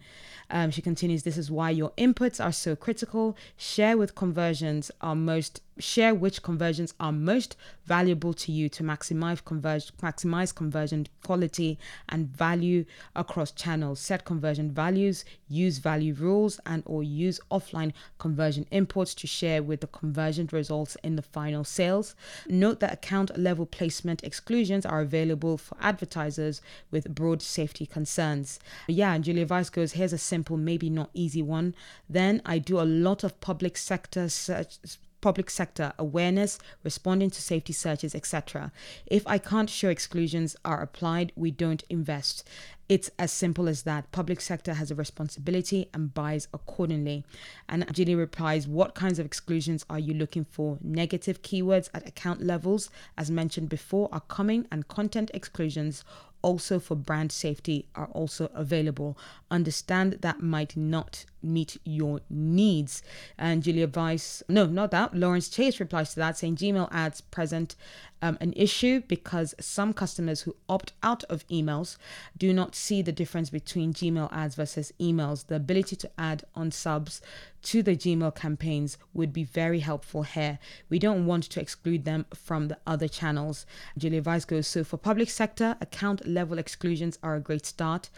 Um, 0.50 0.70
she 0.70 0.82
continues, 0.82 1.22
This 1.22 1.38
is 1.38 1.50
why 1.50 1.70
your 1.70 1.90
inputs 1.96 2.44
are 2.44 2.52
so 2.52 2.76
critical. 2.76 3.36
Share 3.56 3.96
with 3.96 4.14
conversions 4.14 4.90
are 5.00 5.14
most 5.14 5.60
share 5.78 6.14
which 6.14 6.42
conversions 6.42 6.94
are 7.00 7.12
most 7.12 7.56
valuable 7.84 8.32
to 8.32 8.52
you 8.52 8.68
to 8.68 8.82
maximize 8.82 9.44
conversion 9.44 9.94
maximize 10.00 10.54
conversion 10.54 11.06
quality 11.24 11.78
and 12.08 12.28
value 12.28 12.84
across 13.16 13.50
channels 13.50 13.98
set 13.98 14.24
conversion 14.24 14.70
values 14.70 15.24
use 15.48 15.78
value 15.78 16.14
rules 16.14 16.60
and 16.64 16.82
or 16.86 17.02
use 17.02 17.40
offline 17.50 17.92
conversion 18.18 18.66
imports 18.70 19.14
to 19.14 19.26
share 19.26 19.62
with 19.62 19.80
the 19.80 19.86
conversion 19.88 20.48
results 20.52 20.96
in 21.02 21.16
the 21.16 21.22
final 21.22 21.64
sales 21.64 22.14
note 22.48 22.80
that 22.80 22.92
account 22.92 23.36
level 23.36 23.66
placement 23.66 24.22
exclusions 24.22 24.86
are 24.86 25.00
available 25.00 25.58
for 25.58 25.76
advertisers 25.80 26.62
with 26.90 27.12
broad 27.14 27.42
safety 27.46 27.86
concerns 27.86 28.58
yeah 28.88 29.14
and 29.14 29.24
julia 29.24 29.46
vice 29.46 29.70
goes 29.70 29.92
here's 29.92 30.12
a 30.12 30.18
simple 30.18 30.56
maybe 30.56 30.90
not 30.90 31.10
easy 31.14 31.42
one 31.42 31.74
then 32.08 32.40
i 32.44 32.58
do 32.58 32.80
a 32.80 32.82
lot 32.82 33.24
of 33.24 33.40
public 33.40 33.76
sector 33.76 34.28
search 34.28 34.78
public 35.24 35.48
sector 35.48 35.94
awareness, 35.98 36.58
responding 36.82 37.30
to 37.30 37.40
safety 37.40 37.72
searches, 37.72 38.14
etc. 38.14 38.70
If 39.06 39.26
I 39.26 39.38
can't 39.38 39.70
show 39.70 39.88
exclusions 39.88 40.54
are 40.66 40.82
applied, 40.82 41.32
we 41.34 41.50
don't 41.50 41.82
invest. 41.88 42.46
It's 42.90 43.10
as 43.18 43.32
simple 43.32 43.66
as 43.66 43.84
that. 43.84 44.12
Public 44.12 44.42
sector 44.42 44.74
has 44.74 44.90
a 44.90 44.94
responsibility 44.94 45.88
and 45.94 46.12
buys 46.12 46.48
accordingly. 46.52 47.24
And 47.70 47.90
Ginny 47.90 48.14
replies, 48.14 48.68
What 48.68 48.94
kinds 48.94 49.18
of 49.18 49.24
exclusions 49.24 49.86
are 49.88 49.98
you 49.98 50.12
looking 50.12 50.44
for? 50.44 50.76
Negative 50.82 51.40
keywords 51.40 51.88
at 51.94 52.06
account 52.06 52.42
levels, 52.42 52.90
as 53.16 53.30
mentioned 53.30 53.70
before, 53.70 54.10
are 54.12 54.20
coming, 54.28 54.66
and 54.70 54.88
content 54.88 55.30
exclusions 55.32 56.04
also 56.44 56.78
for 56.78 56.94
brand 56.94 57.32
safety 57.32 57.86
are 57.94 58.08
also 58.08 58.50
available. 58.54 59.16
Understand 59.50 60.18
that 60.20 60.42
might 60.42 60.76
not 60.76 61.24
meet 61.44 61.78
your 61.84 62.20
needs. 62.30 63.02
And 63.38 63.62
Julia 63.62 63.86
Vice, 63.86 64.42
no, 64.48 64.66
not 64.66 64.90
that. 64.90 65.14
Lawrence 65.14 65.48
Chase 65.48 65.78
replies 65.78 66.14
to 66.14 66.20
that 66.20 66.38
saying 66.38 66.56
Gmail 66.56 66.88
ads 66.90 67.20
present 67.20 67.76
um, 68.24 68.38
an 68.40 68.54
issue 68.56 69.02
because 69.06 69.54
some 69.60 69.92
customers 69.92 70.40
who 70.40 70.56
opt 70.66 70.94
out 71.02 71.24
of 71.24 71.46
emails 71.48 71.98
do 72.38 72.54
not 72.54 72.74
see 72.74 73.02
the 73.02 73.12
difference 73.12 73.50
between 73.50 73.92
Gmail 73.92 74.32
ads 74.32 74.54
versus 74.54 74.94
emails. 74.98 75.46
The 75.46 75.56
ability 75.56 75.96
to 75.96 76.10
add 76.16 76.44
on 76.54 76.70
subs 76.70 77.20
to 77.64 77.82
the 77.82 77.94
Gmail 77.96 78.34
campaigns 78.34 78.96
would 79.12 79.32
be 79.32 79.44
very 79.44 79.80
helpful 79.80 80.22
here. 80.22 80.58
We 80.88 80.98
don't 80.98 81.26
want 81.26 81.44
to 81.44 81.60
exclude 81.60 82.04
them 82.06 82.24
from 82.34 82.68
the 82.68 82.78
other 82.86 83.08
channels. 83.08 83.66
Julia 83.98 84.22
Vice 84.22 84.46
goes 84.46 84.66
so 84.66 84.84
for 84.84 84.96
public 84.96 85.28
sector, 85.28 85.76
account 85.82 86.26
level 86.26 86.58
exclusions 86.58 87.18
are 87.22 87.36
a 87.36 87.40
great 87.40 87.66
start. 87.66 88.08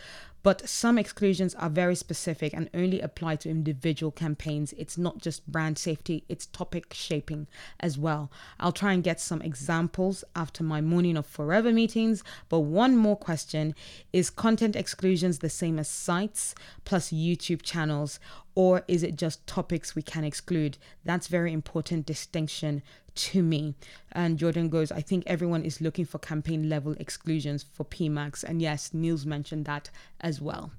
But 0.46 0.68
some 0.68 0.96
exclusions 0.96 1.56
are 1.56 1.68
very 1.68 1.96
specific 1.96 2.54
and 2.54 2.70
only 2.72 3.00
apply 3.00 3.34
to 3.34 3.50
individual 3.50 4.12
campaigns. 4.12 4.72
It's 4.74 4.96
not 4.96 5.18
just 5.18 5.50
brand 5.50 5.76
safety, 5.76 6.22
it's 6.28 6.46
topic 6.46 6.94
shaping 6.94 7.48
as 7.80 7.98
well. 7.98 8.30
I'll 8.60 8.70
try 8.70 8.92
and 8.92 9.02
get 9.02 9.20
some 9.20 9.42
examples 9.42 10.22
after 10.36 10.62
my 10.62 10.80
morning 10.80 11.16
of 11.16 11.26
forever 11.26 11.72
meetings. 11.72 12.22
But 12.48 12.60
one 12.60 12.96
more 12.96 13.16
question 13.16 13.74
is 14.12 14.30
content 14.30 14.76
exclusions 14.76 15.40
the 15.40 15.50
same 15.50 15.80
as 15.80 15.88
sites 15.88 16.54
plus 16.84 17.10
YouTube 17.10 17.62
channels? 17.62 18.20
Or 18.56 18.82
is 18.88 19.04
it 19.04 19.16
just 19.16 19.46
topics 19.46 19.94
we 19.94 20.02
can 20.02 20.24
exclude? 20.24 20.78
That's 21.04 21.28
very 21.28 21.52
important 21.52 22.06
distinction 22.06 22.82
to 23.14 23.42
me. 23.42 23.74
And 24.12 24.38
Jordan 24.38 24.70
goes, 24.70 24.90
I 24.90 25.02
think 25.02 25.24
everyone 25.26 25.62
is 25.62 25.80
looking 25.80 26.06
for 26.06 26.18
campaign 26.18 26.68
level 26.68 26.96
exclusions 26.98 27.64
for 27.72 27.84
PMAX. 27.84 28.42
And 28.42 28.60
yes, 28.60 28.92
Niels 28.92 29.24
mentioned 29.24 29.66
that 29.66 29.90
as 30.20 30.40
well. 30.40 30.72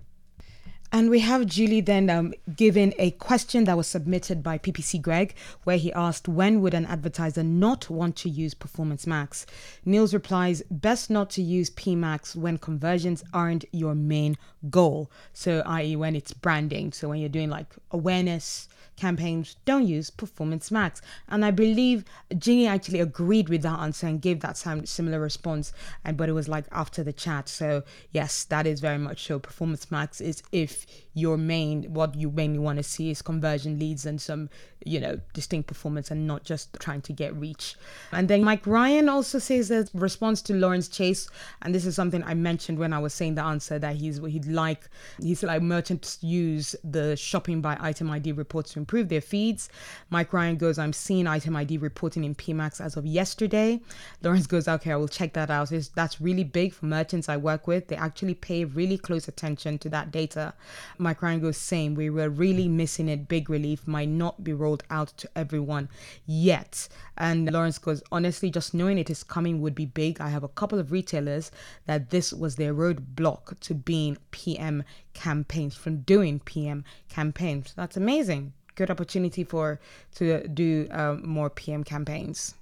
And 0.89 1.09
we 1.09 1.19
have 1.19 1.45
Julie 1.45 1.81
then 1.81 2.09
um, 2.09 2.33
given 2.55 2.93
a 2.97 3.11
question 3.11 3.65
that 3.65 3.75
was 3.75 3.87
submitted 3.87 4.41
by 4.41 4.57
PPC 4.57 5.01
Greg, 5.01 5.35
where 5.65 5.77
he 5.77 5.91
asked, 5.91 6.29
When 6.29 6.61
would 6.61 6.73
an 6.73 6.85
advertiser 6.85 7.43
not 7.43 7.89
want 7.89 8.15
to 8.17 8.29
use 8.29 8.53
Performance 8.53 9.05
Max? 9.05 9.45
Niels 9.83 10.13
replies, 10.13 10.63
Best 10.71 11.09
not 11.09 11.29
to 11.31 11.41
use 11.41 11.69
PMax 11.71 12.35
when 12.35 12.57
conversions 12.57 13.21
aren't 13.33 13.65
your 13.73 13.95
main 13.95 14.37
goal. 14.69 15.11
So, 15.33 15.61
i.e., 15.65 15.95
when 15.97 16.15
it's 16.15 16.33
branding. 16.33 16.93
So, 16.93 17.09
when 17.09 17.19
you're 17.19 17.29
doing 17.29 17.49
like 17.49 17.67
awareness, 17.91 18.69
campaigns 18.97 19.55
don't 19.63 19.87
use 19.87 20.09
Performance 20.09 20.69
Max. 20.71 21.01
And 21.29 21.45
I 21.45 21.51
believe 21.51 22.03
Ginny 22.37 22.67
actually 22.67 22.99
agreed 22.99 23.47
with 23.47 23.61
that 23.61 23.79
answer 23.79 24.07
and 24.07 24.21
gave 24.21 24.41
that 24.41 24.57
similar 24.57 25.19
response. 25.19 25.71
And 26.03 26.17
but 26.17 26.27
it 26.27 26.33
was 26.33 26.49
like 26.49 26.65
after 26.71 27.03
the 27.03 27.13
chat. 27.13 27.47
So 27.47 27.83
yes, 28.11 28.43
that 28.45 28.67
is 28.67 28.81
very 28.81 28.97
much 28.97 29.25
so. 29.25 29.39
Performance 29.39 29.89
Max 29.89 30.19
is 30.19 30.43
if 30.51 30.76
your 31.13 31.37
main 31.37 31.83
what 31.93 32.15
you 32.15 32.29
mainly 32.29 32.59
want 32.59 32.77
to 32.77 32.83
see 32.83 33.09
is 33.09 33.21
conversion 33.21 33.79
leads 33.79 34.05
and 34.05 34.21
some 34.21 34.49
you 34.85 34.99
know 34.99 35.19
distinct 35.33 35.67
performance 35.67 36.11
and 36.11 36.27
not 36.27 36.43
just 36.43 36.77
trying 36.79 37.01
to 37.01 37.13
get 37.13 37.35
reach. 37.35 37.75
And 38.11 38.27
then 38.27 38.43
Mike 38.43 38.67
Ryan 38.67 39.09
also 39.09 39.39
says 39.39 39.69
that 39.69 39.89
response 39.93 40.41
to 40.43 40.53
Lawrence 40.53 40.87
Chase, 40.87 41.29
and 41.61 41.73
this 41.73 41.85
is 41.85 41.95
something 41.95 42.23
I 42.23 42.33
mentioned 42.33 42.77
when 42.77 42.93
I 42.93 42.99
was 42.99 43.13
saying 43.13 43.35
the 43.35 43.43
answer 43.43 43.79
that 43.79 43.95
he's 43.95 44.17
he'd 44.23 44.45
like 44.45 44.89
he's 45.19 45.43
like 45.43 45.61
merchants 45.61 46.19
use 46.21 46.75
the 46.83 47.15
shopping 47.15 47.61
by 47.61 47.77
item 47.79 48.09
ID 48.09 48.33
reports 48.33 48.73
to 48.73 48.79
improve 48.79 49.09
their 49.09 49.21
feeds. 49.21 49.69
Mike 50.09 50.33
Ryan 50.33 50.57
goes, 50.57 50.77
I'm 50.77 50.93
seeing 50.93 51.27
item 51.27 51.55
ID 51.55 51.77
reporting 51.77 52.23
in 52.23 52.35
PMAX 52.35 52.79
as 52.79 52.97
of 52.97 53.05
yesterday. 53.05 53.81
Lawrence 54.23 54.47
goes, 54.47 54.67
okay, 54.67 54.91
I 54.91 54.95
will 54.95 55.07
check 55.07 55.33
that 55.33 55.49
out. 55.49 55.71
It's, 55.71 55.89
that's 55.89 56.21
really 56.21 56.43
big 56.43 56.73
for 56.73 56.85
merchants 56.85 57.29
I 57.29 57.37
work 57.37 57.67
with. 57.67 57.87
They 57.87 57.95
actually 57.95 58.35
pay 58.35 58.65
really 58.65 58.97
close 58.97 59.27
attention 59.27 59.77
to 59.79 59.89
that 59.89 60.11
data. 60.11 60.53
Mike 60.97 61.21
Ryan 61.21 61.39
goes, 61.39 61.57
same. 61.57 61.95
We 61.95 62.09
were 62.09 62.29
really 62.29 62.67
missing 62.67 63.09
it. 63.09 63.27
Big 63.27 63.49
relief 63.49 63.87
might 63.87 64.09
not 64.09 64.43
be 64.43 64.53
rolled 64.53 64.83
out 64.89 65.13
to 65.17 65.29
everyone 65.35 65.89
yet. 66.25 66.87
And 67.17 67.51
Lawrence 67.51 67.77
goes, 67.77 68.03
honestly, 68.11 68.49
just 68.49 68.73
knowing 68.73 68.97
it 68.97 69.09
is 69.09 69.23
coming 69.23 69.61
would 69.61 69.75
be 69.75 69.85
big. 69.85 70.21
I 70.21 70.29
have 70.29 70.43
a 70.43 70.49
couple 70.49 70.79
of 70.79 70.91
retailers 70.91 71.51
that 71.85 72.09
this 72.09 72.33
was 72.33 72.55
their 72.55 72.73
roadblock 72.73 73.59
to 73.61 73.73
being 73.73 74.17
PM 74.31 74.83
campaigns, 75.13 75.75
from 75.75 76.01
doing 76.01 76.39
PM 76.39 76.83
campaigns. 77.09 77.73
That's 77.75 77.97
amazing 77.97 78.53
good 78.77 78.91
opportunity 78.91 79.43
for 79.43 79.79
to 80.15 80.47
do 80.47 80.87
um, 80.91 81.27
more 81.27 81.49
PM 81.49 81.83
campaigns. 81.83 82.53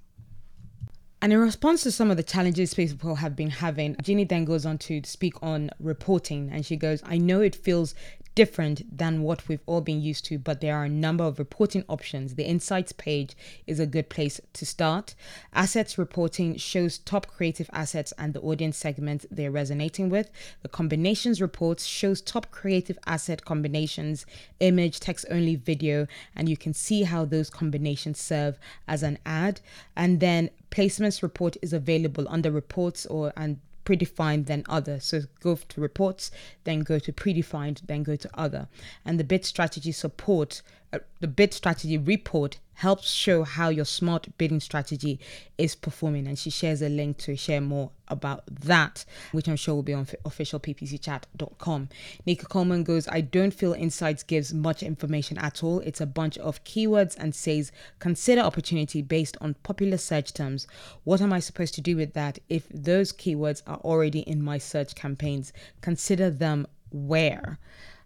And 1.26 1.32
in 1.32 1.40
response 1.40 1.82
to 1.82 1.90
some 1.90 2.12
of 2.12 2.16
the 2.16 2.22
challenges 2.22 2.74
people 2.74 3.16
have 3.16 3.34
been 3.34 3.50
having, 3.50 3.96
Ginny 4.00 4.22
then 4.22 4.44
goes 4.44 4.64
on 4.64 4.78
to 4.78 5.00
speak 5.02 5.34
on 5.42 5.70
reporting 5.80 6.50
and 6.52 6.64
she 6.64 6.76
goes, 6.76 7.02
I 7.04 7.18
know 7.18 7.40
it 7.40 7.56
feels 7.56 7.96
different 8.36 8.96
than 8.96 9.22
what 9.22 9.48
we've 9.48 9.62
all 9.66 9.80
been 9.80 10.00
used 10.00 10.24
to, 10.26 10.38
but 10.38 10.60
there 10.60 10.76
are 10.76 10.84
a 10.84 10.88
number 10.90 11.24
of 11.24 11.38
reporting 11.40 11.82
options. 11.88 12.34
The 12.34 12.44
Insights 12.44 12.92
page 12.92 13.34
is 13.66 13.80
a 13.80 13.86
good 13.86 14.08
place 14.10 14.40
to 14.52 14.66
start. 14.66 15.14
Assets 15.54 15.98
reporting 15.98 16.56
shows 16.56 16.98
top 16.98 17.26
creative 17.26 17.68
assets 17.72 18.12
and 18.18 18.34
the 18.34 18.40
audience 18.42 18.76
segment 18.76 19.24
they're 19.30 19.50
resonating 19.50 20.10
with. 20.10 20.30
The 20.62 20.68
Combinations 20.68 21.40
reports 21.40 21.86
shows 21.86 22.20
top 22.20 22.50
creative 22.50 22.98
asset 23.06 23.44
combinations, 23.44 24.26
image, 24.60 25.00
text 25.00 25.24
only, 25.30 25.56
video, 25.56 26.06
and 26.36 26.46
you 26.46 26.58
can 26.58 26.74
see 26.74 27.04
how 27.04 27.24
those 27.24 27.48
combinations 27.48 28.20
serve 28.20 28.58
as 28.86 29.02
an 29.02 29.18
ad. 29.24 29.60
And 29.96 30.20
then 30.20 30.50
placements 30.70 31.22
report 31.22 31.56
is 31.62 31.72
available 31.72 32.26
under 32.28 32.50
reports 32.50 33.06
or 33.06 33.32
and 33.34 33.58
predefined 33.86 34.46
then 34.46 34.64
other. 34.68 35.00
So 35.00 35.22
go 35.40 35.56
to 35.56 35.80
reports, 35.80 36.30
then 36.64 36.80
go 36.80 36.98
to 36.98 37.12
predefined, 37.12 37.86
then 37.86 38.02
go 38.02 38.16
to 38.16 38.28
other. 38.34 38.68
And 39.04 39.18
the 39.18 39.24
bid 39.24 39.46
strategy 39.46 39.92
support, 39.92 40.60
uh, 40.92 40.98
the 41.20 41.28
bid 41.28 41.52
strategy 41.52 41.98
report 41.98 42.58
helps 42.76 43.10
show 43.10 43.42
how 43.42 43.70
your 43.70 43.86
smart 43.86 44.28
bidding 44.36 44.60
strategy 44.60 45.18
is 45.56 45.74
performing. 45.74 46.26
And 46.26 46.38
she 46.38 46.50
shares 46.50 46.82
a 46.82 46.90
link 46.90 47.16
to 47.18 47.34
share 47.34 47.62
more 47.62 47.90
about 48.08 48.44
that, 48.46 49.06
which 49.32 49.48
I'm 49.48 49.56
sure 49.56 49.74
will 49.74 49.82
be 49.82 49.94
on 49.94 50.04
officialppcchat.com. 50.04 51.88
Nika 52.26 52.46
Coleman 52.46 52.84
goes, 52.84 53.08
I 53.08 53.22
don't 53.22 53.54
feel 53.54 53.72
Insights 53.72 54.22
gives 54.22 54.52
much 54.52 54.82
information 54.82 55.38
at 55.38 55.64
all. 55.64 55.80
It's 55.80 56.02
a 56.02 56.06
bunch 56.06 56.36
of 56.36 56.62
keywords 56.64 57.16
and 57.18 57.34
says, 57.34 57.72
consider 57.98 58.42
opportunity 58.42 59.00
based 59.00 59.38
on 59.40 59.54
popular 59.62 59.96
search 59.96 60.34
terms. 60.34 60.66
What 61.04 61.22
am 61.22 61.32
I 61.32 61.40
supposed 61.40 61.74
to 61.76 61.80
do 61.80 61.96
with 61.96 62.12
that 62.12 62.38
if 62.50 62.68
those 62.68 63.10
keywords 63.10 63.62
are 63.66 63.78
already 63.78 64.20
in 64.20 64.42
my 64.42 64.58
search 64.58 64.94
campaigns? 64.94 65.50
Consider 65.80 66.28
them 66.28 66.66
where? 66.90 67.58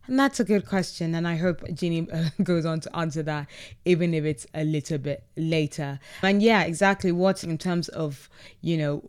And 0.07 0.19
that's 0.19 0.41
a 0.41 0.45
good 0.45 0.67
question. 0.67 1.15
And 1.15 1.27
I 1.27 1.37
hope 1.37 1.63
Ginny 1.73 2.09
uh, 2.11 2.31
goes 2.43 2.67
on 2.67 2.81
to 2.81 2.97
answer 2.97 3.23
that, 3.23 3.47
even 3.85 4.15
if 4.15 4.25
it's 4.25 4.47
a 4.55 4.65
little 4.65 4.99
bit 4.99 5.25
later. 5.37 6.01
And 6.23 6.43
yeah, 6.43 6.63
exactly 6.63 7.13
what 7.13 7.45
in 7.45 7.59
terms 7.59 7.89
of, 7.89 8.29
you 8.61 8.77
know, 8.77 9.03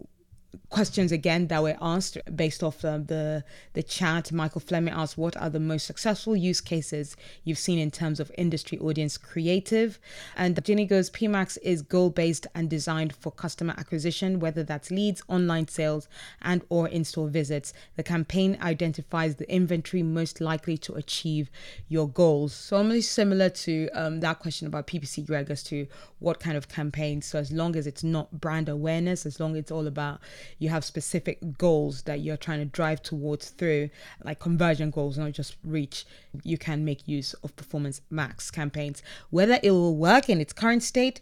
questions 0.69 1.11
again 1.11 1.47
that 1.47 1.61
were 1.61 1.77
asked 1.81 2.17
based 2.35 2.63
off 2.63 2.81
the, 2.81 3.03
the 3.05 3.43
the 3.73 3.83
chat. 3.83 4.31
Michael 4.31 4.61
Fleming 4.61 4.93
asked, 4.93 5.17
"What 5.17 5.35
are 5.37 5.49
the 5.49 5.59
most 5.59 5.85
successful 5.85 6.35
use 6.35 6.61
cases 6.61 7.15
you've 7.43 7.57
seen 7.57 7.79
in 7.79 7.91
terms 7.91 8.19
of 8.19 8.31
industry 8.37 8.77
audience 8.79 9.17
creative?" 9.17 9.99
And 10.35 10.63
Ginny 10.63 10.85
goes, 10.85 11.09
"PMax 11.09 11.57
is 11.61 11.81
goal 11.81 12.09
based 12.09 12.47
and 12.55 12.69
designed 12.69 13.15
for 13.15 13.31
customer 13.31 13.73
acquisition, 13.77 14.39
whether 14.39 14.63
that's 14.63 14.91
leads, 14.91 15.21
online 15.27 15.67
sales, 15.67 16.07
and 16.41 16.61
or 16.69 16.87
in-store 16.87 17.27
visits. 17.27 17.73
The 17.95 18.03
campaign 18.03 18.57
identifies 18.61 19.35
the 19.35 19.51
inventory 19.51 20.03
most 20.03 20.41
likely 20.41 20.77
to 20.79 20.93
achieve 20.93 21.49
your 21.87 22.07
goals." 22.07 22.53
So 22.53 22.77
almost 22.77 23.11
similar 23.11 23.49
to 23.49 23.89
um, 23.93 24.19
that 24.21 24.39
question 24.39 24.67
about 24.67 24.87
PPC 24.87 25.25
Greg 25.25 25.49
as 25.49 25.63
to 25.63 25.87
what 26.19 26.39
kind 26.39 26.55
of 26.55 26.69
campaign. 26.69 27.21
So 27.21 27.39
as 27.39 27.51
long 27.51 27.75
as 27.75 27.87
it's 27.87 28.03
not 28.03 28.39
brand 28.39 28.69
awareness, 28.69 29.25
as 29.25 29.39
long 29.39 29.51
as 29.53 29.59
it's 29.59 29.71
all 29.71 29.87
about 29.87 30.21
you 30.59 30.69
have 30.69 30.83
specific 30.83 31.57
goals 31.57 32.03
that 32.03 32.21
you're 32.21 32.37
trying 32.37 32.59
to 32.59 32.65
drive 32.65 33.01
towards 33.01 33.49
through 33.49 33.89
like 34.23 34.39
conversion 34.39 34.89
goals 34.91 35.17
not 35.17 35.31
just 35.31 35.57
reach 35.63 36.05
you 36.43 36.57
can 36.57 36.85
make 36.85 37.07
use 37.07 37.33
of 37.43 37.55
performance 37.55 38.01
max 38.09 38.51
campaigns. 38.51 39.01
Whether 39.29 39.59
it 39.63 39.71
will 39.71 39.95
work 39.95 40.29
in 40.29 40.41
its 40.41 40.53
current 40.53 40.83
state 40.83 41.21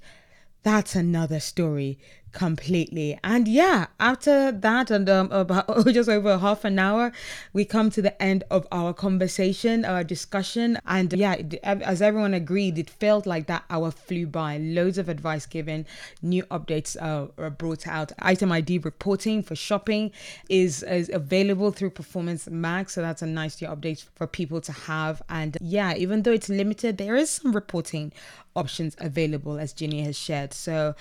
that's 0.61 0.95
another 0.95 1.39
story 1.39 1.97
completely. 2.31 3.19
And 3.23 3.47
yeah, 3.47 3.87
after 3.99 4.51
that, 4.51 4.91
and 4.91 5.09
um, 5.09 5.31
about 5.31 5.65
oh, 5.69 5.83
just 5.91 6.09
over 6.09 6.37
half 6.37 6.63
an 6.65 6.79
hour, 6.79 7.11
we 7.53 7.65
come 7.65 7.89
to 7.91 8.01
the 8.01 8.21
end 8.21 8.43
of 8.51 8.67
our 8.71 8.93
conversation, 8.93 9.85
our 9.85 10.03
discussion. 10.03 10.77
And 10.85 11.11
yeah, 11.13 11.35
as 11.63 12.01
everyone 12.01 12.33
agreed, 12.33 12.77
it 12.77 12.89
felt 12.89 13.25
like 13.25 13.47
that 13.47 13.63
hour 13.69 13.91
flew 13.91 14.27
by. 14.27 14.57
Loads 14.57 14.97
of 14.97 15.09
advice 15.09 15.45
given, 15.45 15.85
new 16.21 16.43
updates 16.45 16.95
uh, 17.01 17.49
brought 17.49 17.87
out. 17.87 18.11
Item 18.19 18.51
ID 18.51 18.79
reporting 18.79 19.43
for 19.43 19.55
shopping 19.55 20.11
is, 20.49 20.83
is 20.83 21.09
available 21.13 21.71
through 21.71 21.91
Performance 21.91 22.47
Max. 22.49 22.93
So 22.93 23.01
that's 23.01 23.21
a 23.21 23.27
nice 23.27 23.61
new 23.61 23.67
update 23.67 24.05
for 24.15 24.27
people 24.27 24.61
to 24.61 24.71
have. 24.71 25.21
And 25.29 25.57
yeah, 25.61 25.95
even 25.95 26.23
though 26.23 26.31
it's 26.31 26.49
limited, 26.49 26.97
there 26.97 27.15
is 27.15 27.29
some 27.29 27.53
reporting 27.53 28.13
options 28.55 28.95
available, 28.99 29.57
as 29.57 29.73
Ginny 29.73 30.03
has 30.03 30.17
shared. 30.17 30.53
So 30.53 30.95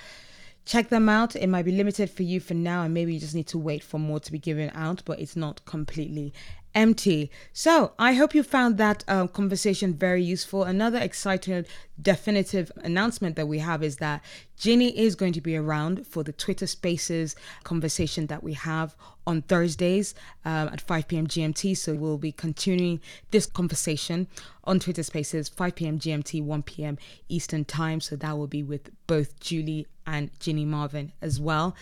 check 0.69 0.91
them 0.91 1.09
out. 1.09 1.35
It 1.35 1.49
might 1.49 1.65
be 1.65 1.73
limited 1.73 2.11
for 2.11 2.23
you 2.23 2.41
for 2.41 2.53
now, 2.53 2.83
and 2.83 2.93
maybe 2.93 3.15
you 3.15 3.19
just 3.19 3.35
need 3.35 3.47
to 3.49 3.59
wait 3.59 3.83
for 3.83 3.99
more 3.99 4.21
to 4.21 4.31
be 4.31 4.39
given 4.39 4.71
out, 4.75 5.03
but 5.07 5.19
it's 5.19 5.35
not 5.35 5.65
completely 5.65 6.35
empty. 6.75 7.31
So 7.53 7.93
I 7.99 8.13
hope 8.15 8.35
you 8.35 8.43
found 8.43 8.79
that 8.79 9.05
uh, 9.09 9.27
conversation 9.27 9.95
very 9.95 10.23
useful. 10.23 10.65
Another 10.65 10.99
exciting, 10.99 11.67
definitive 12.01 12.71
announcement 12.77 13.37
that 13.37 13.49
we 13.49 13.59
have 13.59 13.83
is 13.83 13.97
that 13.97 14.23
Ginny 14.57 14.97
is 14.99 15.15
going 15.15 15.33
to 15.35 15.41
be 15.41 15.57
around 15.57 16.07
for 16.07 16.23
the 16.23 16.33
Twitter 16.33 16.67
Spaces 16.67 17.37
conversation 17.65 18.27
that 18.27 18.43
we 18.43 18.55
have 18.55 18.97
on 19.27 19.43
Thursdays 19.43 20.15
um, 20.45 20.69
at 20.69 20.81
5 20.81 21.09
p.m. 21.09 21.27
GMT. 21.27 21.77
So 21.77 21.95
we'll 21.95 22.19
be 22.19 22.33
continuing 22.33 23.01
this 23.31 23.47
conversation 23.47 24.27
on 24.65 24.81
Twitter 24.81 25.03
Spaces 25.03 25.49
5 25.49 25.75
p.m. 25.75 25.99
GMT, 25.99 26.43
1 26.43 26.63
p.m. 26.63 26.99
Eastern 27.29 27.65
Time. 27.65 28.01
So 28.01 28.17
that 28.17 28.37
will 28.37 28.47
be 28.47 28.63
with 28.63 28.91
both 29.07 29.39
Julie 29.41 29.87
and 30.07 30.31
Ginny 30.41 30.65
Marvin 30.65 31.13
as 31.21 31.41
well. 31.41 31.77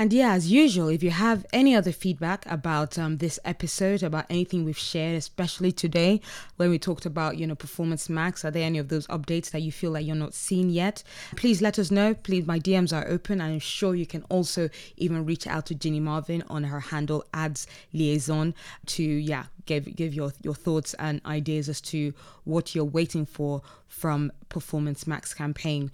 And 0.00 0.14
yeah, 0.14 0.32
as 0.32 0.50
usual, 0.50 0.88
if 0.88 1.02
you 1.02 1.10
have 1.10 1.44
any 1.52 1.76
other 1.76 1.92
feedback 1.92 2.46
about 2.46 2.98
um, 2.98 3.18
this 3.18 3.38
episode, 3.44 4.02
about 4.02 4.24
anything 4.30 4.64
we've 4.64 4.78
shared, 4.78 5.14
especially 5.14 5.72
today 5.72 6.22
when 6.56 6.70
we 6.70 6.78
talked 6.78 7.04
about, 7.04 7.36
you 7.36 7.46
know, 7.46 7.54
Performance 7.54 8.08
Max, 8.08 8.42
are 8.42 8.50
there 8.50 8.64
any 8.64 8.78
of 8.78 8.88
those 8.88 9.06
updates 9.08 9.50
that 9.50 9.60
you 9.60 9.70
feel 9.70 9.90
like 9.90 10.06
you're 10.06 10.16
not 10.16 10.32
seeing 10.32 10.70
yet? 10.70 11.02
Please 11.36 11.60
let 11.60 11.78
us 11.78 11.90
know. 11.90 12.14
Please, 12.14 12.46
my 12.46 12.58
DMs 12.58 12.96
are 12.96 13.06
open. 13.08 13.42
I'm 13.42 13.58
sure 13.58 13.94
you 13.94 14.06
can 14.06 14.22
also 14.30 14.70
even 14.96 15.26
reach 15.26 15.46
out 15.46 15.66
to 15.66 15.74
Ginny 15.74 16.00
Marvin 16.00 16.44
on 16.48 16.64
her 16.64 16.80
handle 16.80 17.22
ads 17.34 17.66
liaison 17.92 18.54
to, 18.86 19.02
yeah, 19.02 19.44
give 19.70 19.84
give 20.00 20.12
your 20.20 20.30
your 20.46 20.58
thoughts 20.64 20.90
and 21.06 21.20
ideas 21.38 21.68
as 21.68 21.80
to 21.92 22.12
what 22.44 22.74
you're 22.74 22.92
waiting 22.98 23.26
for 23.36 23.62
from 23.86 24.32
Performance 24.48 25.06
Max 25.06 25.34
campaign. 25.42 25.90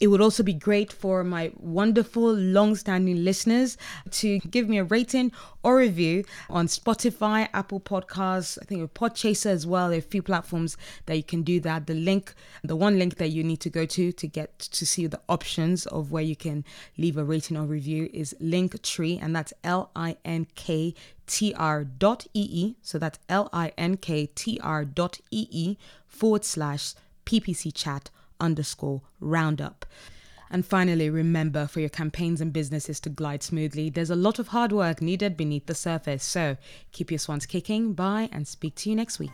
It 0.00 0.08
would 0.08 0.20
also 0.20 0.42
be 0.42 0.52
great 0.68 0.92
for 0.92 1.22
my 1.22 1.52
wonderful 1.56 2.28
long-standing 2.34 3.22
listeners 3.24 3.78
to 4.20 4.28
give 4.54 4.68
me 4.68 4.78
a 4.78 4.84
rating 4.84 5.30
or 5.62 5.76
review 5.76 6.24
on 6.50 6.66
Spotify, 6.66 7.48
Apple 7.54 7.80
Podcasts, 7.80 8.58
I 8.60 8.64
think 8.64 8.80
with 8.82 8.92
Podchaser 8.92 9.52
as 9.58 9.64
well. 9.66 9.88
There 9.88 9.98
are 9.98 10.06
a 10.08 10.12
few 10.14 10.22
platforms 10.22 10.76
that 11.06 11.16
you 11.16 11.22
can 11.22 11.42
do 11.42 11.60
that. 11.60 11.86
The 11.86 11.94
link, 11.94 12.34
the 12.64 12.76
one 12.76 12.98
link 12.98 13.16
that 13.18 13.28
you 13.28 13.44
need 13.44 13.60
to 13.60 13.70
go 13.70 13.86
to 13.86 14.10
to 14.12 14.26
get 14.26 14.58
to 14.58 14.84
see 14.84 15.06
the 15.06 15.20
options 15.28 15.86
of 15.86 16.10
where 16.10 16.24
you 16.30 16.36
can 16.36 16.64
leave 16.98 17.16
a 17.16 17.24
rating 17.24 17.56
or 17.56 17.64
review 17.64 18.10
is 18.12 18.34
Linktree, 18.42 19.22
and 19.22 19.34
that's 19.34 19.52
L 19.62 19.90
I 19.94 20.16
N 20.24 20.48
K 20.56 20.92
linktr.ee. 21.26 22.76
So 22.82 22.98
that's 22.98 23.18
L 23.28 23.48
I 23.52 23.72
N 23.76 23.96
K 23.96 24.26
T 24.26 24.60
R 24.62 24.84
dot 24.84 25.20
E 25.30 25.76
forward 26.06 26.44
slash 26.44 26.94
PPC 27.26 27.72
chat 27.74 28.10
underscore 28.40 29.02
roundup. 29.20 29.86
And 30.50 30.64
finally, 30.64 31.10
remember 31.10 31.66
for 31.66 31.80
your 31.80 31.88
campaigns 31.88 32.40
and 32.40 32.52
businesses 32.52 33.00
to 33.00 33.08
glide 33.08 33.42
smoothly, 33.42 33.90
there's 33.90 34.10
a 34.10 34.16
lot 34.16 34.38
of 34.38 34.48
hard 34.48 34.72
work 34.72 35.00
needed 35.02 35.36
beneath 35.36 35.66
the 35.66 35.74
surface. 35.74 36.22
So 36.22 36.56
keep 36.92 37.10
your 37.10 37.18
swans 37.18 37.46
kicking. 37.46 37.94
Bye 37.94 38.28
and 38.30 38.46
speak 38.46 38.76
to 38.76 38.90
you 38.90 38.96
next 38.96 39.18
week. 39.18 39.32